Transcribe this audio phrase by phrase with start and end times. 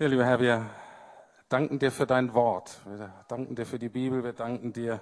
[0.00, 0.64] Ja, lieber Herr, wir
[1.50, 2.80] danken dir für dein Wort.
[2.86, 4.24] Wir danken dir für die Bibel.
[4.24, 4.98] Wir danken dir,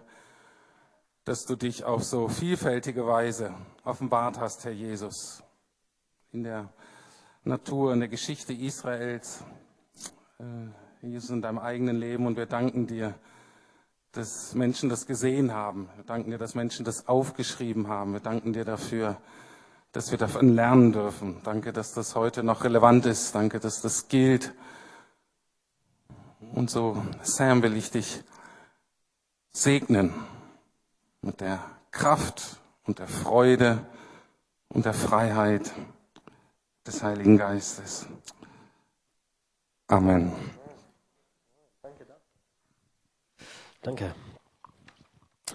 [1.25, 5.45] dass du dich auf so vielfältige Weise offenbart hast, Herr Jesus.
[6.33, 6.69] In der
[7.45, 9.45] Natur, in der Geschichte Israels,
[10.41, 12.27] äh, Jesus in deinem eigenen Leben.
[12.27, 13.15] Und wir danken dir,
[14.11, 15.89] dass Menschen das gesehen haben.
[15.95, 18.15] Wir danken dir, dass Menschen das aufgeschrieben haben.
[18.15, 19.17] Wir danken dir dafür,
[19.93, 21.41] dass wir davon lernen dürfen.
[21.45, 23.33] Danke, dass das heute noch relevant ist.
[23.33, 24.53] Danke, dass das gilt.
[26.53, 28.23] Und so, Sam, will ich dich
[29.51, 30.15] segnen
[31.21, 33.85] mit der Kraft und der Freude
[34.69, 35.73] und der Freiheit
[36.87, 38.07] des Heiligen Geistes.
[39.89, 40.33] Amen.
[43.83, 44.15] Danke.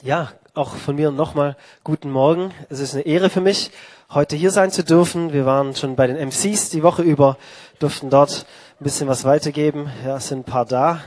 [0.02, 2.54] Ja, auch von mir nochmal guten Morgen.
[2.70, 3.72] Es ist eine Ehre für mich,
[4.10, 5.34] heute hier sein zu dürfen.
[5.34, 7.38] Wir waren schon bei den MCs die Woche über,
[7.80, 8.46] durften dort
[8.84, 9.90] ein bisschen was weitergeben.
[10.05, 11.00] Ja, es sind ein paar da,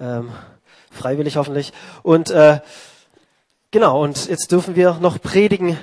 [0.00, 0.30] ähm,
[0.90, 1.74] freiwillig hoffentlich.
[2.02, 2.60] Und äh,
[3.70, 5.76] genau, und jetzt dürfen wir noch predigen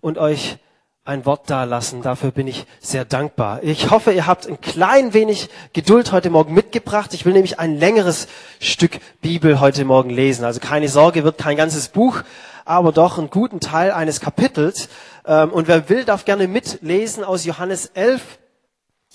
[0.00, 0.58] und euch
[1.04, 2.02] ein Wort dalassen.
[2.02, 3.64] Dafür bin ich sehr dankbar.
[3.64, 7.14] Ich hoffe, ihr habt ein klein wenig Geduld heute Morgen mitgebracht.
[7.14, 8.28] Ich will nämlich ein längeres
[8.60, 10.44] Stück Bibel heute Morgen lesen.
[10.44, 12.22] Also keine Sorge, wird kein ganzes Buch,
[12.64, 14.88] aber doch einen guten Teil eines Kapitels.
[15.26, 18.38] Ähm, und wer will, darf gerne mitlesen aus Johannes 11.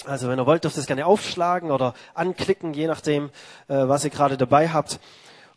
[0.05, 3.29] Also wenn ihr wollt, dürft ihr es gerne aufschlagen oder anklicken, je nachdem,
[3.67, 4.99] äh, was ihr gerade dabei habt.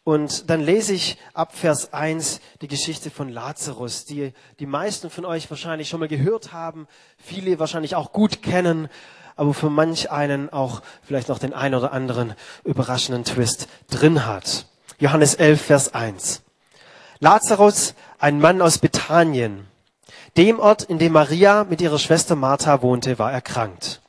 [0.04, 5.24] Und dann lese ich ab Vers 1 die Geschichte von Lazarus, die die meisten von
[5.24, 6.86] euch wahrscheinlich schon mal gehört haben,
[7.16, 8.88] viele wahrscheinlich auch gut kennen,
[9.34, 14.66] aber für manch einen auch vielleicht noch den ein oder anderen überraschenden Twist drin hat.
[14.98, 16.42] Johannes 11, Vers 1.
[17.20, 19.66] Lazarus, ein Mann aus Bethanien,
[20.36, 24.02] dem Ort, in dem Maria mit ihrer Schwester Martha wohnte, war erkrankt.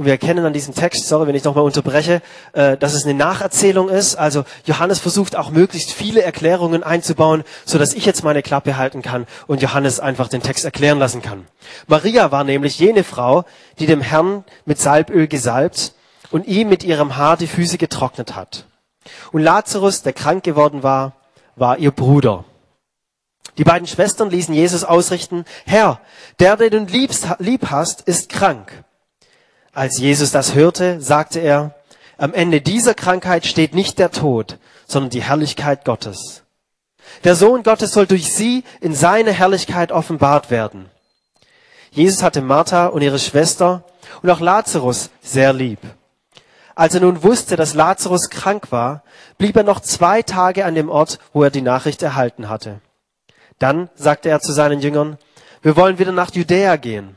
[0.00, 2.22] Und wir erkennen an diesem Text, sorry, wenn ich nochmal unterbreche,
[2.54, 4.16] äh, dass es eine Nacherzählung ist.
[4.16, 9.02] Also Johannes versucht auch möglichst viele Erklärungen einzubauen, so dass ich jetzt meine Klappe halten
[9.02, 11.46] kann und Johannes einfach den Text erklären lassen kann.
[11.86, 13.44] Maria war nämlich jene Frau,
[13.78, 15.92] die dem Herrn mit Salböl gesalbt
[16.30, 18.64] und ihm mit ihrem Haar die Füße getrocknet hat.
[19.32, 21.12] Und Lazarus, der krank geworden war,
[21.56, 22.46] war ihr Bruder.
[23.58, 26.00] Die beiden Schwestern ließen Jesus ausrichten, Herr,
[26.38, 28.82] der, den du liebst, lieb hast, ist krank.
[29.72, 31.74] Als Jesus das hörte, sagte er,
[32.18, 36.42] am Ende dieser Krankheit steht nicht der Tod, sondern die Herrlichkeit Gottes.
[37.24, 40.90] Der Sohn Gottes soll durch sie in seine Herrlichkeit offenbart werden.
[41.90, 43.84] Jesus hatte Martha und ihre Schwester
[44.22, 45.78] und auch Lazarus sehr lieb.
[46.74, 49.02] Als er nun wusste, dass Lazarus krank war,
[49.38, 52.80] blieb er noch zwei Tage an dem Ort, wo er die Nachricht erhalten hatte.
[53.58, 55.18] Dann sagte er zu seinen Jüngern,
[55.62, 57.16] wir wollen wieder nach Judäa gehen.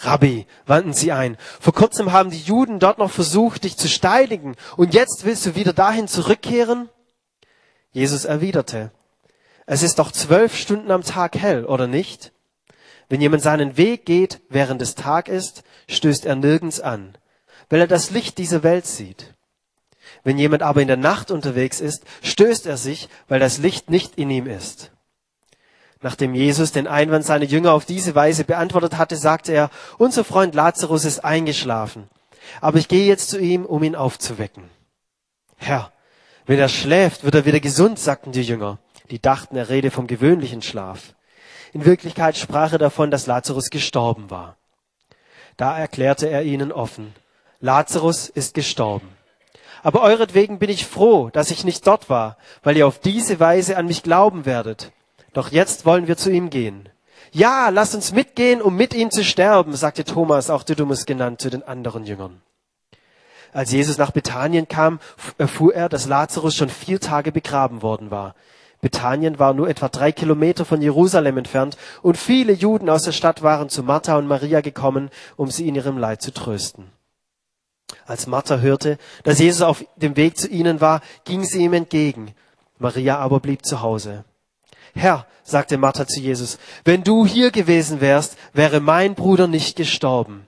[0.00, 4.54] Rabbi, wandten sie ein, vor kurzem haben die Juden dort noch versucht, dich zu steinigen,
[4.76, 6.88] und jetzt willst du wieder dahin zurückkehren?
[7.90, 8.92] Jesus erwiderte,
[9.66, 12.32] es ist doch zwölf Stunden am Tag hell, oder nicht?
[13.08, 17.18] Wenn jemand seinen Weg geht, während es Tag ist, stößt er nirgends an,
[17.68, 19.34] weil er das Licht dieser Welt sieht.
[20.22, 24.16] Wenn jemand aber in der Nacht unterwegs ist, stößt er sich, weil das Licht nicht
[24.16, 24.92] in ihm ist.
[26.00, 30.54] Nachdem Jesus den Einwand seiner Jünger auf diese Weise beantwortet hatte, sagte er, unser Freund
[30.54, 32.08] Lazarus ist eingeschlafen,
[32.60, 34.64] aber ich gehe jetzt zu ihm, um ihn aufzuwecken.
[35.56, 35.92] Herr,
[36.46, 38.78] wenn er schläft, wird er wieder gesund, sagten die Jünger.
[39.10, 41.14] Die dachten, er rede vom gewöhnlichen Schlaf.
[41.72, 44.56] In Wirklichkeit sprach er davon, dass Lazarus gestorben war.
[45.56, 47.14] Da erklärte er ihnen offen,
[47.60, 49.08] Lazarus ist gestorben.
[49.82, 53.76] Aber euretwegen bin ich froh, dass ich nicht dort war, weil ihr auf diese Weise
[53.76, 54.92] an mich glauben werdet.
[55.38, 56.88] Doch jetzt wollen wir zu ihm gehen.
[57.30, 61.48] Ja, lass uns mitgehen, um mit ihm zu sterben, sagte Thomas, auch Didymus genannt, zu
[61.48, 62.42] den anderen Jüngern.
[63.52, 64.98] Als Jesus nach Bethanien kam,
[65.38, 68.34] erfuhr er, dass Lazarus schon vier Tage begraben worden war.
[68.80, 73.40] Bethanien war nur etwa drei Kilometer von Jerusalem entfernt und viele Juden aus der Stadt
[73.40, 76.90] waren zu Martha und Maria gekommen, um sie in ihrem Leid zu trösten.
[78.06, 82.34] Als Martha hörte, dass Jesus auf dem Weg zu ihnen war, ging sie ihm entgegen.
[82.78, 84.24] Maria aber blieb zu Hause.
[84.98, 90.46] Herr, sagte Martha zu Jesus, wenn du hier gewesen wärst, wäre mein Bruder nicht gestorben.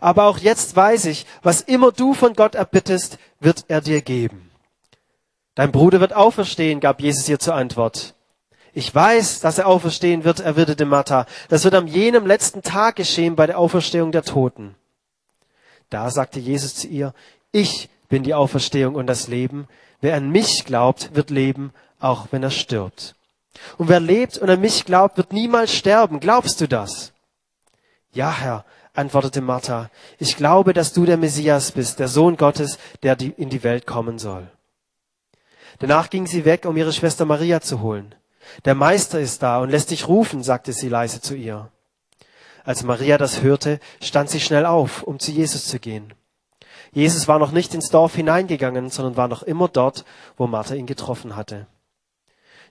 [0.00, 4.50] Aber auch jetzt weiß ich, was immer du von Gott erbittest, wird er dir geben.
[5.54, 8.14] Dein Bruder wird auferstehen, gab Jesus ihr zur Antwort.
[8.74, 11.26] Ich weiß, dass er auferstehen wird, erwiderte Martha.
[11.48, 14.76] Das wird am jenem letzten Tag geschehen bei der Auferstehung der Toten.
[15.90, 17.12] Da sagte Jesus zu ihr,
[17.50, 19.66] ich bin die Auferstehung und das Leben.
[20.00, 23.16] Wer an mich glaubt, wird leben, auch wenn er stirbt.
[23.76, 26.20] Und wer lebt und an mich glaubt, wird niemals sterben.
[26.20, 27.12] Glaubst du das?
[28.12, 28.64] Ja, Herr,
[28.94, 33.62] antwortete Martha, ich glaube, dass du der Messias bist, der Sohn Gottes, der in die
[33.62, 34.48] Welt kommen soll.
[35.78, 38.14] Danach ging sie weg, um ihre Schwester Maria zu holen.
[38.64, 41.70] Der Meister ist da und lässt dich rufen, sagte sie leise zu ihr.
[42.64, 46.12] Als Maria das hörte, stand sie schnell auf, um zu Jesus zu gehen.
[46.92, 50.04] Jesus war noch nicht ins Dorf hineingegangen, sondern war noch immer dort,
[50.36, 51.66] wo Martha ihn getroffen hatte.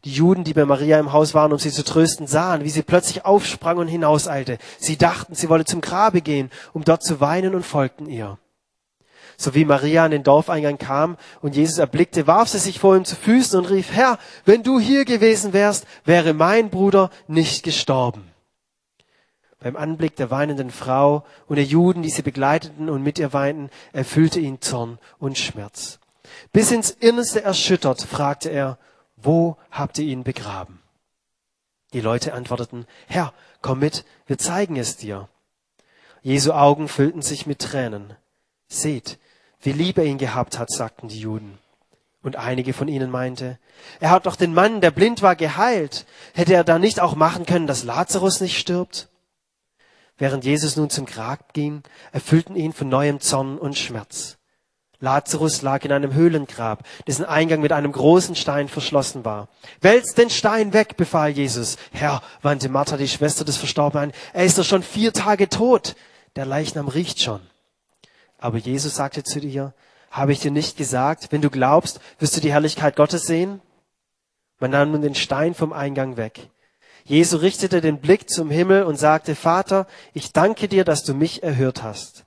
[0.03, 2.83] Die Juden, die bei Maria im Haus waren, um sie zu trösten, sahen, wie sie
[2.83, 4.57] plötzlich aufsprang und hinauseilte.
[4.77, 8.37] Sie dachten, sie wolle zum Grabe gehen, um dort zu weinen und folgten ihr.
[9.39, 13.05] So wie Maria an den Dorfeingang kam und Jesus erblickte, warf sie sich vor ihm
[13.05, 18.31] zu Füßen und rief, Herr, wenn du hier gewesen wärst, wäre mein Bruder nicht gestorben.
[19.59, 23.69] Beim Anblick der weinenden Frau und der Juden, die sie begleiteten und mit ihr weinten,
[23.93, 25.99] erfüllte ihn Zorn und Schmerz.
[26.51, 28.77] Bis ins Innerste erschüttert, fragte er,
[29.17, 30.79] wo habt ihr ihn begraben?
[31.93, 35.27] Die Leute antworteten, Herr, komm mit, wir zeigen es dir.
[36.21, 38.15] Jesu Augen füllten sich mit Tränen.
[38.67, 39.17] Seht,
[39.61, 41.57] wie lieb er ihn gehabt hat, sagten die Juden.
[42.21, 43.57] Und einige von ihnen meinte,
[43.99, 46.05] er hat doch den Mann, der blind war, geheilt.
[46.33, 49.07] Hätte er da nicht auch machen können, dass Lazarus nicht stirbt?
[50.17, 54.36] Während Jesus nun zum Grab ging, erfüllten ihn von neuem Zorn und Schmerz.
[54.99, 59.47] Lazarus lag in einem Höhlengrab, dessen Eingang mit einem großen Stein verschlossen war.
[59.79, 61.77] Wälz den Stein weg, befahl Jesus.
[61.91, 65.95] Herr, wandte Martha, die Schwester des Verstorbenen er ist doch schon vier Tage tot.
[66.35, 67.41] Der Leichnam riecht schon.
[68.39, 69.73] Aber Jesus sagte zu ihr,
[70.09, 73.61] habe ich dir nicht gesagt, wenn du glaubst, wirst du die Herrlichkeit Gottes sehen?
[74.59, 76.49] Man nahm nun den Stein vom Eingang weg.
[77.03, 81.43] Jesu richtete den Blick zum Himmel und sagte, Vater, ich danke dir, dass du mich
[81.43, 82.26] erhört hast.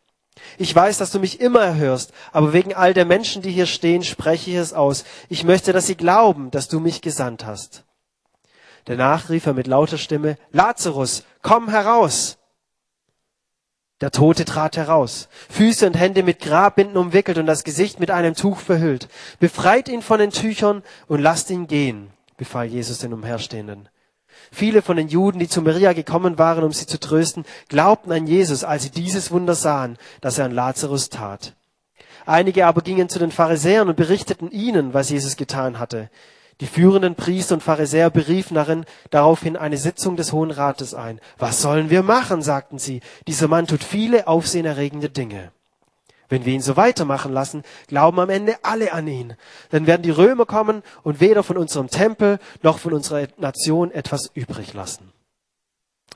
[0.59, 4.03] Ich weiß, dass du mich immer erhörst, aber wegen all der Menschen, die hier stehen,
[4.03, 5.05] spreche ich es aus.
[5.29, 7.85] Ich möchte, dass sie glauben, dass du mich gesandt hast.
[8.85, 12.39] Danach rief er mit lauter Stimme, Lazarus, komm heraus!
[14.01, 18.35] Der Tote trat heraus, Füße und Hände mit Grabbinden umwickelt und das Gesicht mit einem
[18.35, 19.09] Tuch verhüllt.
[19.41, 23.91] Befreit ihn von den Tüchern und lasst ihn gehen, befahl Jesus den Umherstehenden.
[24.53, 28.27] Viele von den Juden, die zu Maria gekommen waren, um sie zu trösten, glaubten an
[28.27, 31.55] Jesus, als sie dieses Wunder sahen, das er an Lazarus tat.
[32.27, 36.11] Einige aber gingen zu den Pharisäern und berichteten ihnen, was Jesus getan hatte.
[36.61, 41.21] Die führenden Priester und Pharisäer beriefen darin daraufhin eine Sitzung des Hohen Rates ein.
[41.39, 42.43] Was sollen wir machen?
[42.43, 43.01] sagten sie.
[43.27, 45.53] Dieser Mann tut viele aufsehenerregende Dinge.
[46.31, 49.35] Wenn wir ihn so weitermachen lassen, glauben am Ende alle an ihn.
[49.71, 54.31] Dann werden die Römer kommen und weder von unserem Tempel noch von unserer Nation etwas
[54.33, 55.13] übrig lassen.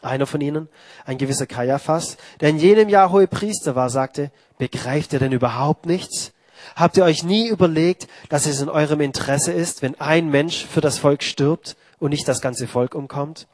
[0.03, 0.69] Einer von ihnen,
[1.05, 5.85] ein gewisser Kaiaphas, der in jenem Jahr hohe Priester war, sagte, begreift ihr denn überhaupt
[5.87, 6.33] nichts?
[6.77, 10.81] Habt ihr euch nie überlegt, dass es in eurem Interesse ist, wenn ein Mensch für
[10.81, 13.49] das Volk stirbt und nicht das ganze Volk umkommt?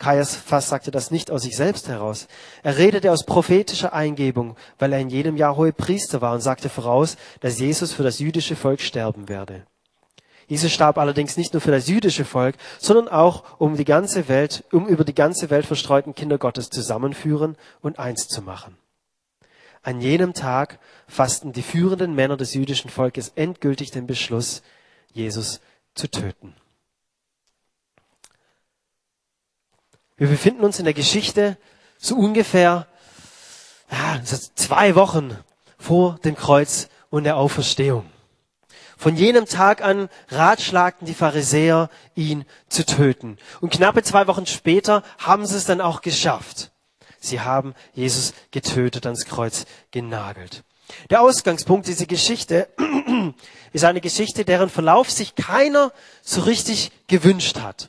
[0.00, 2.26] Kaiaphas sagte das nicht aus sich selbst heraus.
[2.62, 6.70] Er redete aus prophetischer Eingebung, weil er in jedem Jahr hohe Priester war und sagte
[6.70, 9.66] voraus, dass Jesus für das jüdische Volk sterben werde.
[10.48, 14.64] Jesus starb allerdings nicht nur für das jüdische Volk, sondern auch um die ganze Welt,
[14.72, 18.78] um über die ganze Welt verstreuten Kinder Gottes zusammenführen und eins zu machen.
[19.82, 24.62] An jenem Tag fassten die führenden Männer des jüdischen Volkes endgültig den Beschluss,
[25.12, 25.60] Jesus
[25.94, 26.54] zu töten.
[30.20, 31.56] Wir befinden uns in der Geschichte
[31.96, 32.86] so ungefähr
[33.90, 35.34] ja, zwei Wochen
[35.78, 38.04] vor dem Kreuz und der Auferstehung.
[38.98, 43.38] Von jenem Tag an ratschlagten die Pharisäer, ihn zu töten.
[43.62, 46.70] Und knappe zwei Wochen später haben sie es dann auch geschafft.
[47.18, 50.64] Sie haben Jesus getötet, ans Kreuz genagelt.
[51.08, 52.68] Der Ausgangspunkt dieser Geschichte
[53.72, 57.88] ist eine Geschichte, deren Verlauf sich keiner so richtig gewünscht hat.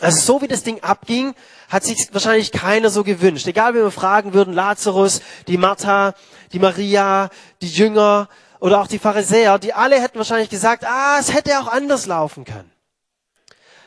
[0.00, 1.34] Also so wie das Ding abging,
[1.68, 3.46] hat sich wahrscheinlich keiner so gewünscht.
[3.46, 6.14] Egal wie wir fragen würden, Lazarus, die Martha,
[6.52, 7.30] die Maria,
[7.62, 8.28] die Jünger
[8.60, 12.44] oder auch die Pharisäer, die alle hätten wahrscheinlich gesagt, ah, es hätte auch anders laufen
[12.44, 12.70] können.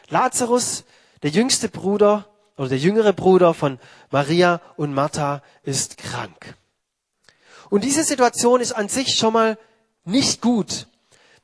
[0.09, 0.85] Lazarus,
[1.23, 6.55] der jüngste Bruder, oder der jüngere Bruder von Maria und Martha ist krank.
[7.69, 9.57] Und diese Situation ist an sich schon mal
[10.05, 10.87] nicht gut.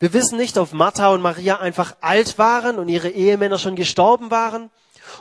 [0.03, 4.31] Wir wissen nicht, ob Martha und Maria einfach alt waren und ihre Ehemänner schon gestorben
[4.31, 4.69] waren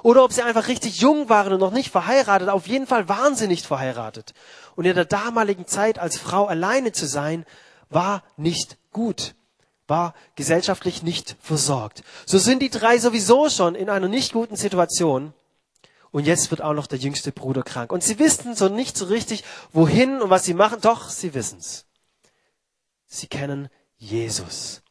[0.02, 2.48] oder ob sie einfach richtig jung waren und noch nicht verheiratet.
[2.48, 4.34] Auf jeden Fall waren sie nicht verheiratet.
[4.74, 7.46] Und in der damaligen Zeit als Frau alleine zu sein,
[7.90, 9.36] war nicht gut,
[9.86, 12.02] war gesellschaftlich nicht versorgt.
[12.26, 15.32] So sind die drei sowieso schon in einer nicht guten Situation.
[16.10, 17.92] Und jetzt wird auch noch der jüngste Bruder krank.
[17.92, 20.80] Und sie wissen so nicht so richtig, wohin und was sie machen.
[20.80, 21.84] Doch, sie wissen's.
[23.06, 23.68] Sie kennen
[24.02, 24.82] Jesus.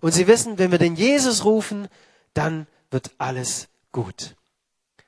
[0.00, 1.88] Und sie wissen, wenn wir den Jesus rufen,
[2.34, 4.36] dann wird alles gut.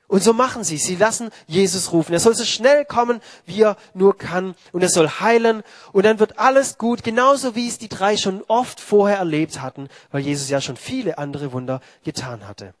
[0.07, 0.77] Und so machen sie.
[0.77, 2.13] Sie lassen Jesus rufen.
[2.13, 4.55] Er soll so schnell kommen, wie er nur kann.
[4.71, 5.61] Und er soll heilen.
[5.91, 9.89] Und dann wird alles gut, genauso wie es die drei schon oft vorher erlebt hatten,
[10.11, 12.73] weil Jesus ja schon viele andere Wunder getan hatte.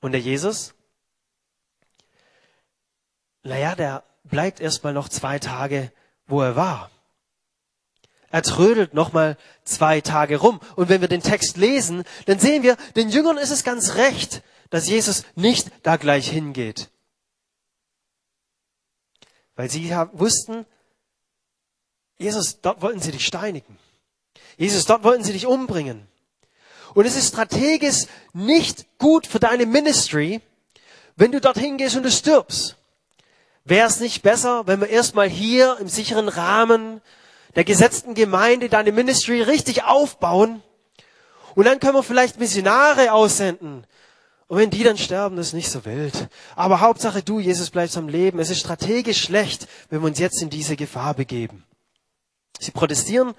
[0.00, 0.74] Und der Jesus?
[3.42, 5.92] Naja, der bleibt erstmal noch zwei Tage,
[6.26, 6.90] wo er war.
[8.34, 10.58] Er trödelt nochmal zwei Tage rum.
[10.74, 14.42] Und wenn wir den Text lesen, dann sehen wir, den Jüngern ist es ganz recht,
[14.70, 16.90] dass Jesus nicht da gleich hingeht.
[19.54, 20.66] Weil sie wussten,
[22.18, 23.78] Jesus, dort wollten sie dich steinigen.
[24.56, 26.04] Jesus, dort wollten sie dich umbringen.
[26.92, 30.40] Und es ist strategisch nicht gut für deine Ministry,
[31.14, 32.74] wenn du dorthin gehst und du stirbst.
[33.62, 37.00] Wäre es nicht besser, wenn wir erstmal hier im sicheren Rahmen
[37.56, 40.62] der gesetzten Gemeinde deine Ministry richtig aufbauen.
[41.54, 43.86] Und dann können wir vielleicht Missionare aussenden.
[44.46, 46.28] Und wenn die dann sterben, ist nicht so wild.
[46.56, 48.38] Aber Hauptsache du, Jesus, bleibst am Leben.
[48.38, 51.64] Es ist strategisch schlecht, wenn wir uns jetzt in diese Gefahr begeben.
[52.60, 53.34] Sie protestieren.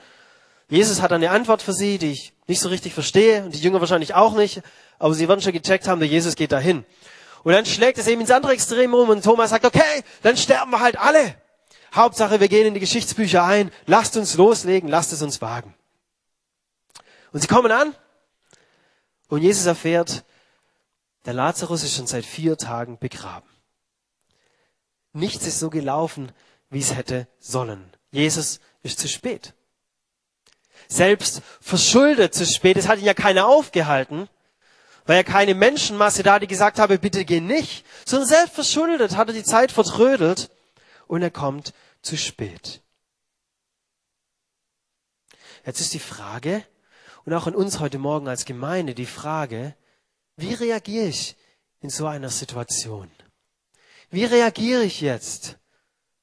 [0.67, 3.81] Jesus hat eine Antwort für sie, die ich nicht so richtig verstehe und die Jünger
[3.81, 4.61] wahrscheinlich auch nicht.
[4.97, 6.85] Aber sie werden schon gecheckt haben, der Jesus geht dahin.
[7.43, 10.71] Und dann schlägt es eben ins andere Extrem um und Thomas sagt, okay, dann sterben
[10.71, 11.35] wir halt alle.
[11.95, 13.71] Hauptsache, wir gehen in die Geschichtsbücher ein.
[13.85, 15.73] Lasst uns loslegen, lasst es uns wagen.
[17.31, 17.95] Und sie kommen an
[19.27, 20.23] und Jesus erfährt,
[21.25, 23.49] der Lazarus ist schon seit vier Tagen begraben.
[25.13, 26.31] Nichts ist so gelaufen,
[26.69, 27.89] wie es hätte sollen.
[28.11, 29.53] Jesus ist zu spät.
[30.87, 32.77] Selbst verschuldet zu spät.
[32.77, 34.29] Es hat ihn ja keiner aufgehalten.
[35.05, 37.85] Weil ja keine Menschenmasse da, die gesagt habe, bitte geh nicht.
[38.05, 40.49] Sondern selbst verschuldet hat er die Zeit vertrödelt
[41.07, 41.73] und er kommt
[42.05, 42.81] zu spät.
[45.65, 46.63] Jetzt ist die Frage,
[47.25, 49.75] und auch an uns heute Morgen als Gemeinde die Frage,
[50.37, 51.35] wie reagiere ich
[51.81, 53.09] in so einer Situation?
[54.11, 55.57] Wie reagiere ich jetzt,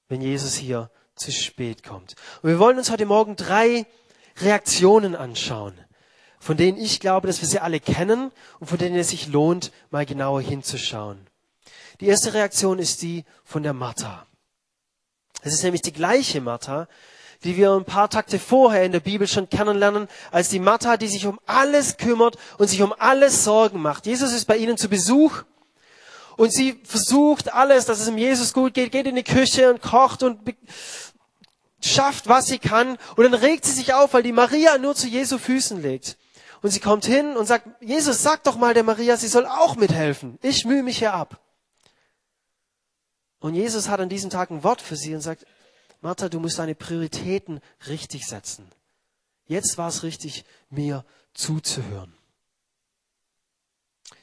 [0.09, 2.15] wenn Jesus hier zu spät kommt?
[2.43, 3.85] Und wir wollen uns heute Morgen drei
[4.37, 5.75] Reaktionen anschauen,
[6.39, 9.73] von denen ich glaube, dass wir sie alle kennen und von denen es sich lohnt,
[9.91, 11.27] mal genauer hinzuschauen.
[12.01, 14.27] Die erste Reaktion ist die von der Martha.
[15.43, 16.89] Es ist nämlich die gleiche Martha,
[17.45, 21.09] die wir ein paar Takte vorher in der Bibel schon kennenlernen, als die Martha, die
[21.09, 24.07] sich um alles kümmert und sich um alles Sorgen macht.
[24.07, 25.43] Jesus ist bei ihnen zu Besuch
[26.37, 29.83] und sie versucht alles, dass es ihm Jesus gut geht, geht in die Küche und
[29.83, 30.39] kocht und
[31.85, 32.97] schafft, was sie kann.
[33.17, 36.17] Und dann regt sie sich auf, weil die Maria nur zu Jesu Füßen legt.
[36.63, 39.75] Und sie kommt hin und sagt, Jesus, sag doch mal der Maria, sie soll auch
[39.75, 40.39] mithelfen.
[40.43, 41.41] Ich mühe mich hier ab.
[43.43, 45.45] Und Jesus hat an diesem Tag ein Wort für sie und sagt,
[46.01, 48.71] Martha, du musst deine Prioritäten richtig setzen.
[49.47, 52.15] Jetzt war es richtig, mir zuzuhören.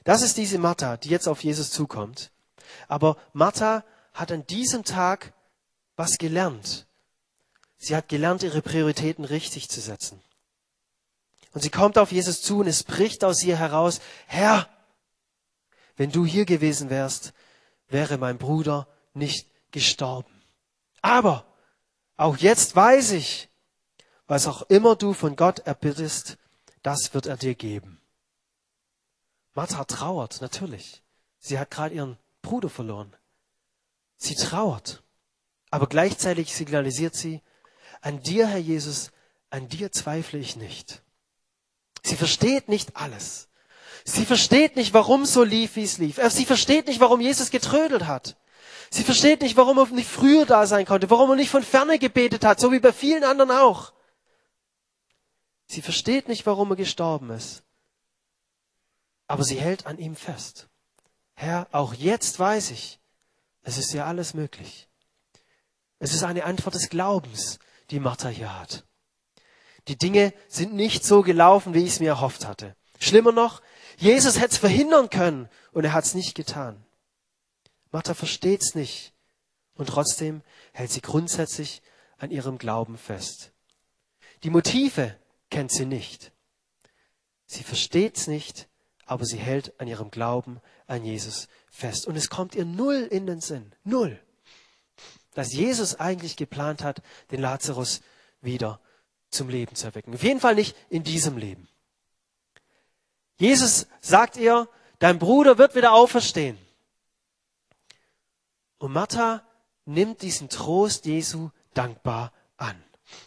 [0.06, 2.32] Das ist diese Martha, die jetzt auf Jesus zukommt.
[2.88, 3.84] Aber Martha
[4.14, 5.34] hat an diesem Tag
[5.98, 6.88] was gelernt.
[7.78, 10.22] Sie hat gelernt, ihre Prioritäten richtig zu setzen.
[11.52, 14.70] Und sie kommt auf Jesus zu und es bricht aus ihr heraus, Herr,
[15.98, 17.34] wenn du hier gewesen wärst,
[17.90, 20.42] wäre mein Bruder nicht gestorben.
[21.02, 21.46] Aber
[22.18, 23.50] auch jetzt weiß ich,
[24.28, 26.38] was auch immer du von Gott erbittest,
[26.84, 28.00] das wird er dir geben.
[29.54, 31.02] Martha trauert, natürlich.
[31.40, 33.14] Sie hat gerade ihren Bruder verloren.
[34.18, 35.04] Sie trauert.
[35.72, 37.42] Aber gleichzeitig signalisiert sie,
[38.02, 39.12] an dir, Herr Jesus,
[39.50, 41.02] an dir zweifle ich nicht.
[42.04, 43.50] Sie versteht nicht alles.
[44.06, 46.20] Sie versteht nicht, warum so lief, wie es lief.
[46.30, 48.38] Sie versteht nicht, warum Jesus getrödelt hat.
[48.92, 52.00] Sie versteht nicht, warum er nicht früher da sein konnte, warum er nicht von ferne
[52.00, 53.94] gebetet hat, so wie bei vielen anderen auch.
[55.68, 57.64] Sie versteht nicht, warum er gestorben ist.
[59.28, 60.68] Aber sie hält an ihm fest.
[61.36, 63.00] Herr, auch jetzt weiß ich,
[63.62, 64.90] es ist ja alles möglich.
[66.00, 67.60] Es ist eine Antwort des Glaubens,
[67.92, 68.86] die Martha hier hat.
[69.88, 72.76] Die Dinge sind nicht so gelaufen, wie ich es mir erhofft hatte.
[73.00, 73.62] Schlimmer noch,
[73.98, 76.84] Jesus hätte es verhindern können und er hat es nicht getan.
[77.92, 79.14] Martha versteht's nicht.
[79.76, 80.42] Und trotzdem
[80.74, 81.82] hält sie grundsätzlich
[82.18, 83.52] an ihrem Glauben fest.
[84.44, 85.16] Die Motive
[85.50, 86.32] kennt sie nicht.
[87.46, 88.68] Sie versteht's nicht,
[89.06, 92.08] aber sie hält an ihrem Glauben an Jesus fest.
[92.08, 93.74] Und es kommt ihr null in den Sinn.
[93.84, 94.20] Null.
[95.34, 98.02] Dass Jesus eigentlich geplant hat, den Lazarus
[98.42, 98.80] wieder
[99.30, 100.14] zum Leben zu erwecken.
[100.14, 101.68] Auf jeden Fall nicht in diesem Leben.
[103.38, 104.68] Jesus sagt ihr,
[105.00, 106.58] dein Bruder wird wieder auferstehen.
[108.80, 109.44] Und Martha
[109.86, 112.76] nimmt diesen Trost Jesu dankbar an.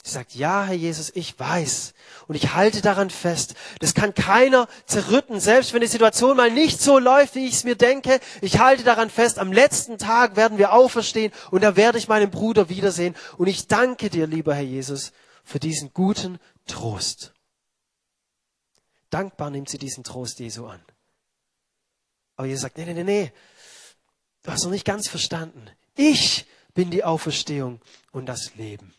[0.02, 1.94] Sie sagt, ja, Herr Jesus, ich weiß.
[2.28, 3.54] Und ich halte daran fest.
[3.80, 7.64] Das kann keiner zerrütten, selbst wenn die Situation mal nicht so läuft, wie ich es
[7.64, 8.21] mir denke.
[8.40, 9.38] Ich halte daran fest.
[9.38, 13.14] Am letzten Tag werden wir auferstehen und da werde ich meinen Bruder wiedersehen.
[13.38, 15.12] Und ich danke dir, lieber Herr Jesus,
[15.44, 17.32] für diesen guten Trost.
[19.11, 20.80] Dankbar nimmt sie diesen Trost Jesu an.
[22.37, 23.32] Aber Jesus sagt, nee, nee, nee, nee.
[24.42, 25.64] Du hast noch nicht ganz verstanden.
[25.94, 27.80] Ich bin die Auferstehung
[28.11, 28.94] und das Leben.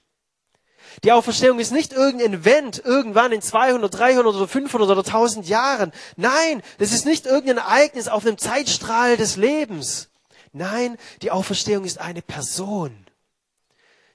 [1.04, 5.92] Die Auferstehung ist nicht irgendein Event irgendwann in 200, 300 oder 500 oder 1000 Jahren.
[6.18, 10.10] Nein, das ist nicht irgendein Ereignis auf einem Zeitstrahl des Lebens.
[10.52, 12.96] Nein, die Auferstehung ist eine Person.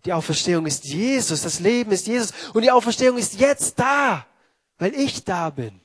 [0.05, 4.27] Die Auferstehung ist Jesus, das Leben ist Jesus und die Auferstehung ist jetzt da,
[4.79, 5.81] weil ich da bin.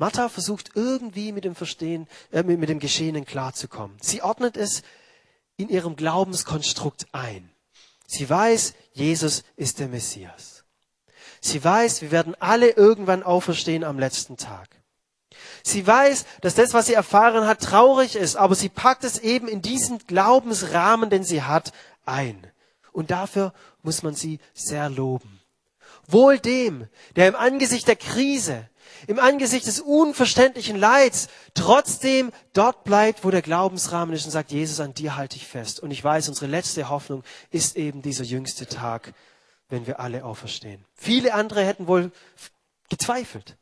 [0.00, 3.98] Martha versucht irgendwie mit dem Verstehen, äh, mit, dem Geschehenen klarzukommen.
[4.00, 4.82] Sie ordnet es
[5.58, 7.50] in ihrem Glaubenskonstrukt ein.
[8.06, 10.64] Sie weiß, Jesus ist der Messias.
[11.42, 14.70] Sie weiß, wir werden alle irgendwann auferstehen am letzten Tag.
[15.62, 19.48] Sie weiß, dass das, was sie erfahren hat, traurig ist, aber sie packt es eben
[19.48, 21.72] in diesen Glaubensrahmen, den sie hat,
[22.06, 22.50] ein.
[22.92, 23.52] Und dafür
[23.82, 25.40] muss man sie sehr loben.
[26.06, 28.66] Wohl dem, der im Angesicht der Krise,
[29.06, 34.80] im Angesicht des unverständlichen Leids trotzdem dort bleibt, wo der Glaubensrahmen ist und sagt, Jesus,
[34.80, 35.80] an dir halte ich fest.
[35.80, 39.14] Und ich weiß, unsere letzte Hoffnung ist eben dieser jüngste Tag,
[39.68, 40.84] wenn wir alle auferstehen.
[40.94, 42.10] Viele andere hätten wohl
[42.88, 43.56] gezweifelt,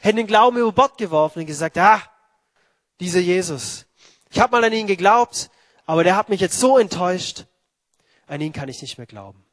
[0.00, 2.02] hätten den Glauben über Bord geworfen und gesagt, ah,
[3.00, 3.86] dieser Jesus,
[4.30, 5.50] ich habe mal an ihn geglaubt,
[5.86, 7.46] aber der hat mich jetzt so enttäuscht,
[8.26, 9.44] an ihn kann ich nicht mehr glauben.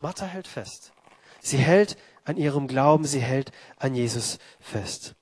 [0.00, 0.92] Martha hält fest.
[1.40, 5.14] Sie hält an ihrem Glauben, sie hält an Jesus fest.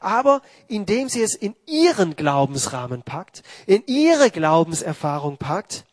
[0.00, 5.84] Aber indem sie es in ihren Glaubensrahmen packt, in ihre Glaubenserfahrung packt,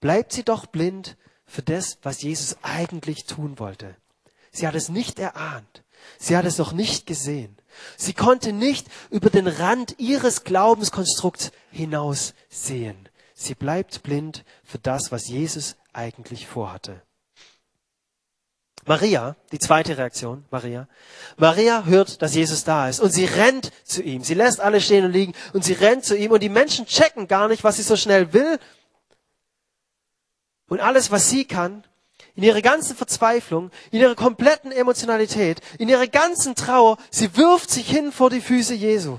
[0.00, 3.96] bleibt sie doch blind für das, was Jesus eigentlich tun wollte.
[4.52, 5.82] Sie hat es nicht erahnt.
[6.18, 7.56] Sie hat es noch nicht gesehen.
[7.96, 13.08] Sie konnte nicht über den Rand ihres Glaubenskonstrukts hinaus sehen.
[13.34, 17.02] Sie bleibt blind für das, was Jesus eigentlich vorhatte.
[18.86, 20.88] Maria, die zweite Reaktion, Maria.
[21.36, 24.22] Maria hört, dass Jesus da ist und sie rennt zu ihm.
[24.22, 27.26] Sie lässt alle stehen und liegen und sie rennt zu ihm und die Menschen checken
[27.26, 28.58] gar nicht, was sie so schnell will.
[30.68, 31.84] Und alles, was sie kann,
[32.36, 37.88] in ihrer ganzen Verzweiflung, in ihrer kompletten Emotionalität, in ihrer ganzen Trauer, sie wirft sich
[37.88, 39.18] hin vor die Füße Jesu.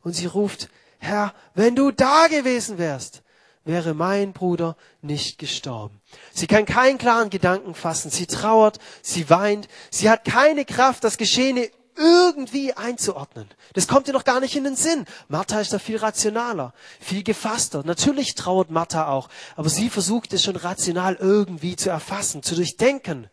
[0.00, 3.22] Und sie ruft, Herr, wenn du da gewesen wärst,
[3.64, 6.00] wäre mein Bruder nicht gestorben.
[6.32, 8.10] Sie kann keinen klaren Gedanken fassen.
[8.10, 9.68] Sie trauert, sie weint.
[9.90, 13.48] Sie hat keine Kraft, das Geschehene irgendwie einzuordnen.
[13.74, 15.04] Das kommt ihr noch gar nicht in den Sinn.
[15.28, 17.82] Martha ist da viel rationaler, viel gefasster.
[17.84, 23.28] Natürlich trauert Martha auch, aber sie versucht es schon rational irgendwie zu erfassen, zu durchdenken.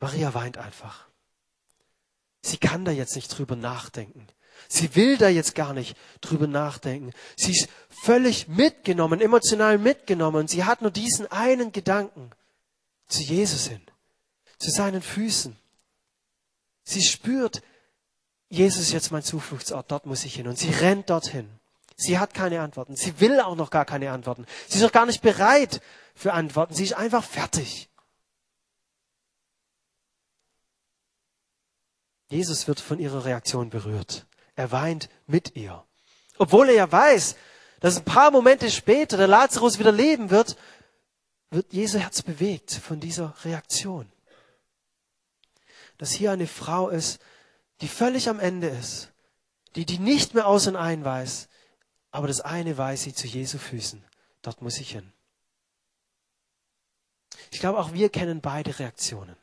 [0.00, 1.06] Maria weint einfach.
[2.40, 4.26] Sie kann da jetzt nicht drüber nachdenken.
[4.68, 7.12] Sie will da jetzt gar nicht drüber nachdenken.
[7.36, 10.48] Sie ist völlig mitgenommen, emotional mitgenommen.
[10.48, 12.30] Sie hat nur diesen einen Gedanken
[13.06, 13.82] zu Jesus hin,
[14.58, 15.56] zu seinen Füßen.
[16.84, 17.62] Sie spürt,
[18.48, 20.48] Jesus ist jetzt mein Zufluchtsort, dort muss ich hin.
[20.48, 21.48] Und sie rennt dorthin.
[21.96, 22.96] Sie hat keine Antworten.
[22.96, 24.46] Sie will auch noch gar keine Antworten.
[24.68, 25.80] Sie ist noch gar nicht bereit
[26.14, 26.74] für Antworten.
[26.74, 27.88] Sie ist einfach fertig.
[32.28, 34.26] Jesus wird von ihrer Reaktion berührt.
[34.56, 35.84] Er weint mit ihr.
[36.38, 37.36] Obwohl er ja weiß,
[37.80, 40.56] dass ein paar Momente später der Lazarus wieder leben wird,
[41.50, 44.10] wird Jesu Herz bewegt von dieser Reaktion.
[45.98, 47.20] Dass hier eine Frau ist,
[47.80, 49.12] die völlig am Ende ist,
[49.76, 51.48] die, die nicht mehr aus und ein weiß,
[52.10, 54.04] aber das eine weiß sie zu Jesu Füßen.
[54.42, 55.12] Dort muss ich hin.
[57.50, 59.36] Ich glaube, auch wir kennen beide Reaktionen.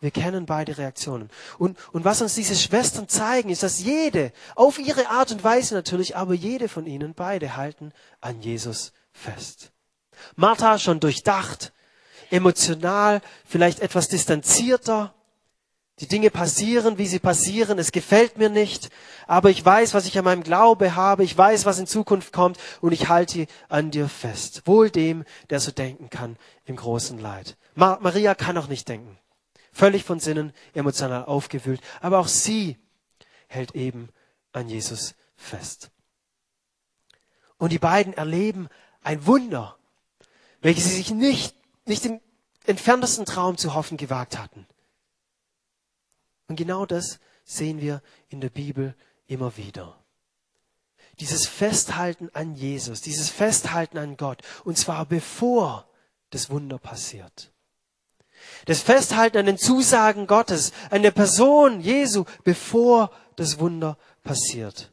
[0.00, 1.30] Wir kennen beide Reaktionen.
[1.58, 5.74] Und, und was uns diese Schwestern zeigen, ist, dass jede, auf ihre Art und Weise
[5.74, 9.72] natürlich, aber jede von ihnen, beide halten an Jesus fest.
[10.34, 11.72] Martha schon durchdacht,
[12.30, 15.14] emotional, vielleicht etwas distanzierter.
[16.00, 17.78] Die Dinge passieren, wie sie passieren.
[17.78, 18.90] Es gefällt mir nicht,
[19.26, 21.24] aber ich weiß, was ich an meinem Glaube habe.
[21.24, 24.62] Ich weiß, was in Zukunft kommt und ich halte an dir fest.
[24.66, 27.56] Wohl dem, der so denken kann im großen Leid.
[27.74, 29.18] Ma Maria kann auch nicht denken
[29.76, 31.80] völlig von Sinnen, emotional aufgewühlt.
[32.00, 32.78] Aber auch sie
[33.46, 34.08] hält eben
[34.52, 35.90] an Jesus fest.
[37.58, 38.68] Und die beiden erleben
[39.02, 39.76] ein Wunder,
[40.62, 42.20] welches sie sich nicht, nicht im
[42.64, 44.66] entferntesten Traum zu hoffen gewagt hatten.
[46.48, 48.94] Und genau das sehen wir in der Bibel
[49.26, 50.02] immer wieder.
[51.20, 54.42] Dieses Festhalten an Jesus, dieses Festhalten an Gott.
[54.64, 55.88] Und zwar bevor
[56.30, 57.52] das Wunder passiert.
[58.66, 64.92] Das Festhalten an den Zusagen Gottes, an der Person Jesu, bevor das Wunder passiert.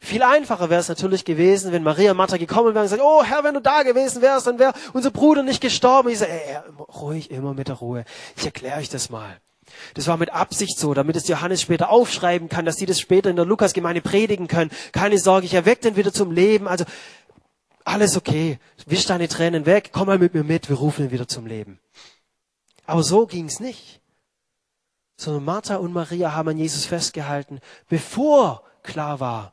[0.00, 3.24] Viel einfacher wäre es natürlich gewesen, wenn Maria und Martha gekommen wären und gesagt, oh
[3.24, 6.10] Herr, wenn du da gewesen wärst, dann wäre unser Bruder nicht gestorben.
[6.10, 8.04] Ich sage, ey, ruhig, immer mit der Ruhe.
[8.36, 9.40] Ich erkläre euch das mal.
[9.94, 13.28] Das war mit Absicht so, damit es Johannes später aufschreiben kann, dass die das später
[13.28, 14.70] in der Lukasgemeinde predigen können.
[14.92, 16.68] Keine Sorge, ich erweck den wieder zum Leben.
[16.68, 16.84] Also
[17.84, 18.58] alles okay.
[18.86, 21.80] Wisch deine Tränen weg, komm mal mit mir mit, wir rufen ihn wieder zum Leben.
[22.88, 24.00] Aber so ging's nicht.
[25.18, 29.52] Sondern Martha und Maria haben an Jesus festgehalten, bevor klar war,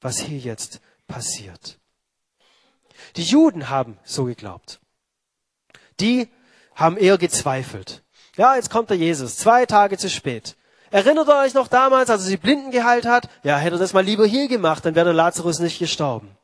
[0.00, 1.80] was hier jetzt passiert.
[3.16, 4.78] Die Juden haben so geglaubt.
[5.98, 6.28] Die
[6.76, 8.04] haben eher gezweifelt.
[8.36, 10.56] Ja, jetzt kommt der Jesus, zwei Tage zu spät.
[10.92, 13.28] Erinnert ihr euch noch damals, als er die Blinden geheilt hat?
[13.42, 16.37] Ja, hätte er das mal lieber hier gemacht, dann wäre der Lazarus nicht gestorben.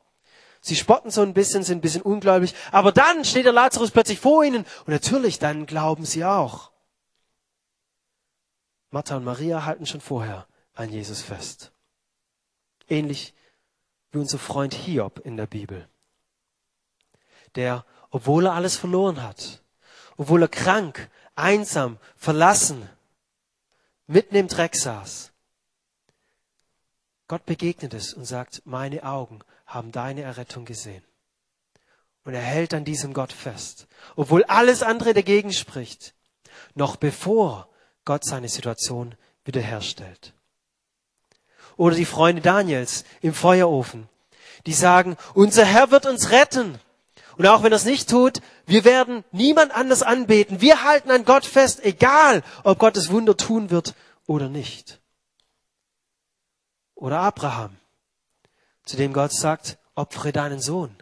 [0.65, 4.19] Sie spotten so ein bisschen, sind ein bisschen ungläubig, aber dann steht der Lazarus plötzlich
[4.19, 6.71] vor ihnen und natürlich, dann glauben sie auch.
[8.89, 11.71] Martha und Maria halten schon vorher an Jesus fest.
[12.89, 13.35] Ähnlich
[14.09, 15.87] wie unser Freund Hiob in der Bibel,
[17.53, 19.61] der, obwohl er alles verloren hat,
[20.17, 22.89] obwohl er krank, einsam, verlassen,
[24.07, 25.31] mitten im Dreck saß.
[27.27, 31.03] Gott begegnet es und sagt, meine Augen haben deine Errettung gesehen.
[32.23, 36.13] Und er hält an diesem Gott fest, obwohl alles andere dagegen spricht,
[36.73, 37.69] noch bevor
[38.03, 40.33] Gott seine Situation wiederherstellt.
[41.77, 44.09] Oder die Freunde Daniels im Feuerofen,
[44.65, 46.79] die sagen, unser Herr wird uns retten.
[47.37, 50.61] Und auch wenn er es nicht tut, wir werden niemand anders anbeten.
[50.61, 53.93] Wir halten an Gott fest, egal ob Gott das Wunder tun wird
[54.25, 54.99] oder nicht.
[56.95, 57.75] Oder Abraham,
[58.85, 60.95] zu dem Gott sagt, opfere deinen Sohn.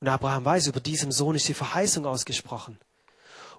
[0.00, 2.78] Und Abraham weiß, über diesem Sohn ist die Verheißung ausgesprochen.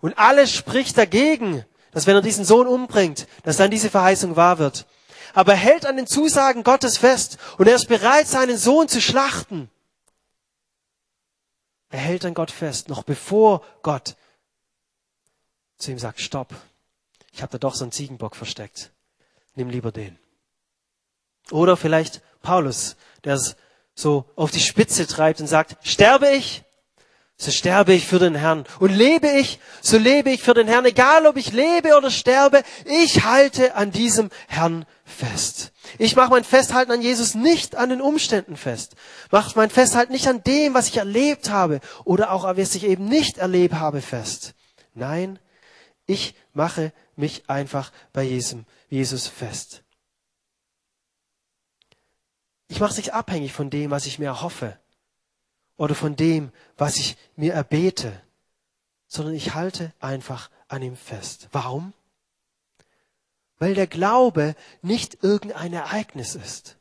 [0.02, 4.58] Und alles spricht dagegen, dass wenn er diesen Sohn umbringt, dass dann diese Verheißung wahr
[4.58, 4.86] wird.
[5.34, 9.02] Aber er hält an den Zusagen Gottes fest und er ist bereit, seinen Sohn zu
[9.02, 9.70] schlachten.
[11.90, 14.16] Er hält an Gott fest, noch bevor Gott
[15.78, 16.54] zu ihm sagt, stopp,
[17.34, 18.92] ich habe da doch so einen Ziegenbock versteckt.
[19.56, 20.18] Nimm lieber den.
[21.50, 23.56] Oder vielleicht Paulus, der es
[23.94, 26.64] so auf die Spitze treibt und sagt, sterbe ich,
[27.42, 28.66] so sterbe ich für den Herrn.
[28.80, 30.86] Und lebe ich, so lebe ich für den Herrn.
[30.86, 35.72] Egal ob ich lebe oder sterbe, ich halte an diesem Herrn fest.
[35.98, 38.96] Ich mache mein Festhalten an Jesus nicht an den Umständen fest.
[39.32, 43.06] Mache mein Festhalten nicht an dem, was ich erlebt habe oder auch was ich eben
[43.06, 44.54] nicht erlebt habe fest.
[44.94, 45.40] Nein,
[46.06, 49.82] ich mache mich einfach bei Jesus fest.
[52.72, 54.80] Ich mache es nicht abhängig von dem, was ich mir erhoffe
[55.76, 58.24] oder von dem, was ich mir erbete,
[59.08, 61.50] sondern ich halte einfach an ihm fest.
[61.52, 61.92] Warum?
[63.60, 66.78] Weil der Glaube nicht irgendein Ereignis ist.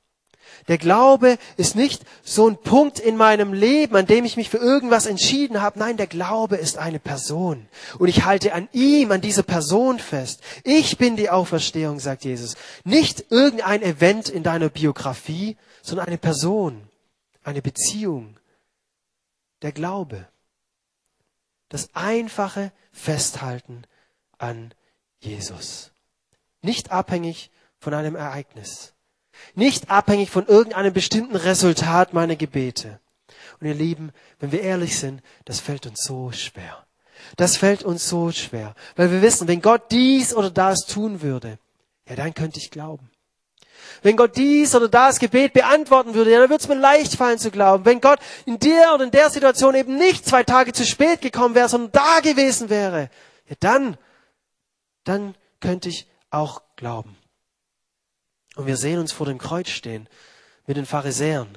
[0.69, 4.59] Der Glaube ist nicht so ein Punkt in meinem Leben, an dem ich mich für
[4.59, 5.79] irgendwas entschieden habe.
[5.79, 7.67] Nein, der Glaube ist eine Person.
[7.99, 10.43] Und ich halte an ihm, an dieser Person fest.
[10.65, 12.57] Ich bin die Auferstehung, sagt Jesus.
[12.85, 16.83] Nicht irgendein Event in deiner Biografie, sondern eine Person,
[17.43, 18.37] eine Beziehung,
[19.63, 20.29] der Glaube.
[21.69, 23.85] Das einfache Festhalten
[24.39, 24.75] an
[25.21, 25.91] Jesus.
[26.63, 28.93] Nicht abhängig von einem Ereignis.
[29.55, 33.01] Nicht abhängig von irgendeinem bestimmten Resultat meiner Gebete.
[33.61, 36.87] Und ihr Lieben, wenn wir ehrlich sind, das fällt uns so schwer.
[37.37, 41.59] Das fällt uns so schwer, weil wir wissen, wenn Gott dies oder das tun würde,
[42.09, 43.11] ja, dann könnte ich glauben.
[44.03, 47.39] Wenn Gott dies oder das Gebet beantworten würde, ja, dann würde es mir leicht fallen
[47.39, 47.85] zu glauben.
[47.85, 51.55] Wenn Gott in der oder in der Situation eben nicht zwei Tage zu spät gekommen
[51.55, 53.11] wäre, sondern da gewesen wäre,
[53.49, 53.97] ja, dann,
[55.05, 57.17] dann könnte ich auch glauben.
[58.61, 60.07] Und wir sehen uns vor dem Kreuz stehen
[60.67, 61.49] mit den Pharisäern,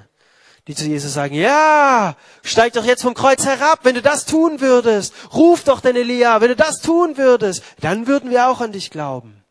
[0.69, 4.61] die zu Jesus sagen, ja, steig doch jetzt vom Kreuz herab, wenn du das tun
[4.61, 5.13] würdest.
[5.33, 8.89] Ruf doch den Elia, wenn du das tun würdest, dann würden wir auch an dich
[8.89, 9.43] glauben.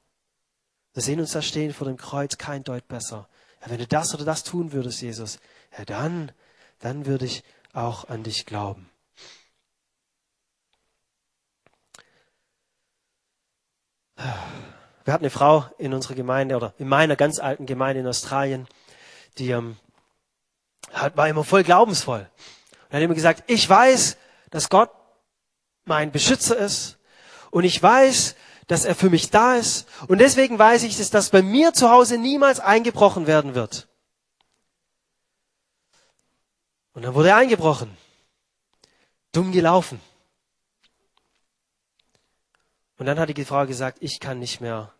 [0.94, 3.28] Wir sehen uns da stehen vor dem Kreuz, kein Deut besser.
[3.60, 5.38] Ja, wenn du das oder das tun würdest, Jesus,
[5.76, 6.32] ja dann,
[6.78, 8.88] dann würde ich auch an dich glauben.
[15.04, 18.68] Wir hatten eine Frau in unserer Gemeinde oder in meiner ganz alten Gemeinde in Australien,
[19.38, 19.76] die ähm,
[21.14, 22.28] war immer voll glaubensvoll.
[22.88, 24.16] Und hat immer gesagt, ich weiß,
[24.50, 24.90] dass Gott
[25.84, 26.98] mein Beschützer ist
[27.50, 28.36] und ich weiß,
[28.68, 29.88] dass er für mich da ist.
[30.06, 33.88] Und deswegen weiß ich, dass das bei mir zu Hause niemals eingebrochen werden wird.
[36.94, 37.96] Und dann wurde er eingebrochen.
[39.32, 40.00] Dumm gelaufen.
[43.02, 44.92] Und dann hat die Frau gesagt, ich kann nicht mehr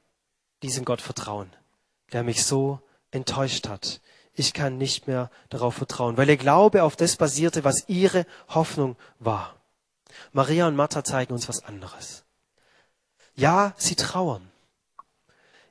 [0.65, 1.49] diesem Gott vertrauen,
[2.13, 2.81] der mich so
[3.13, 4.01] enttäuscht hat.
[4.35, 8.97] Ich kann nicht mehr darauf vertrauen, weil ihr Glaube auf das basierte, was ihre Hoffnung
[9.21, 9.55] war.
[10.33, 12.25] Maria und Martha zeigen uns was anderes.
[13.37, 14.51] Ja, sie trauern.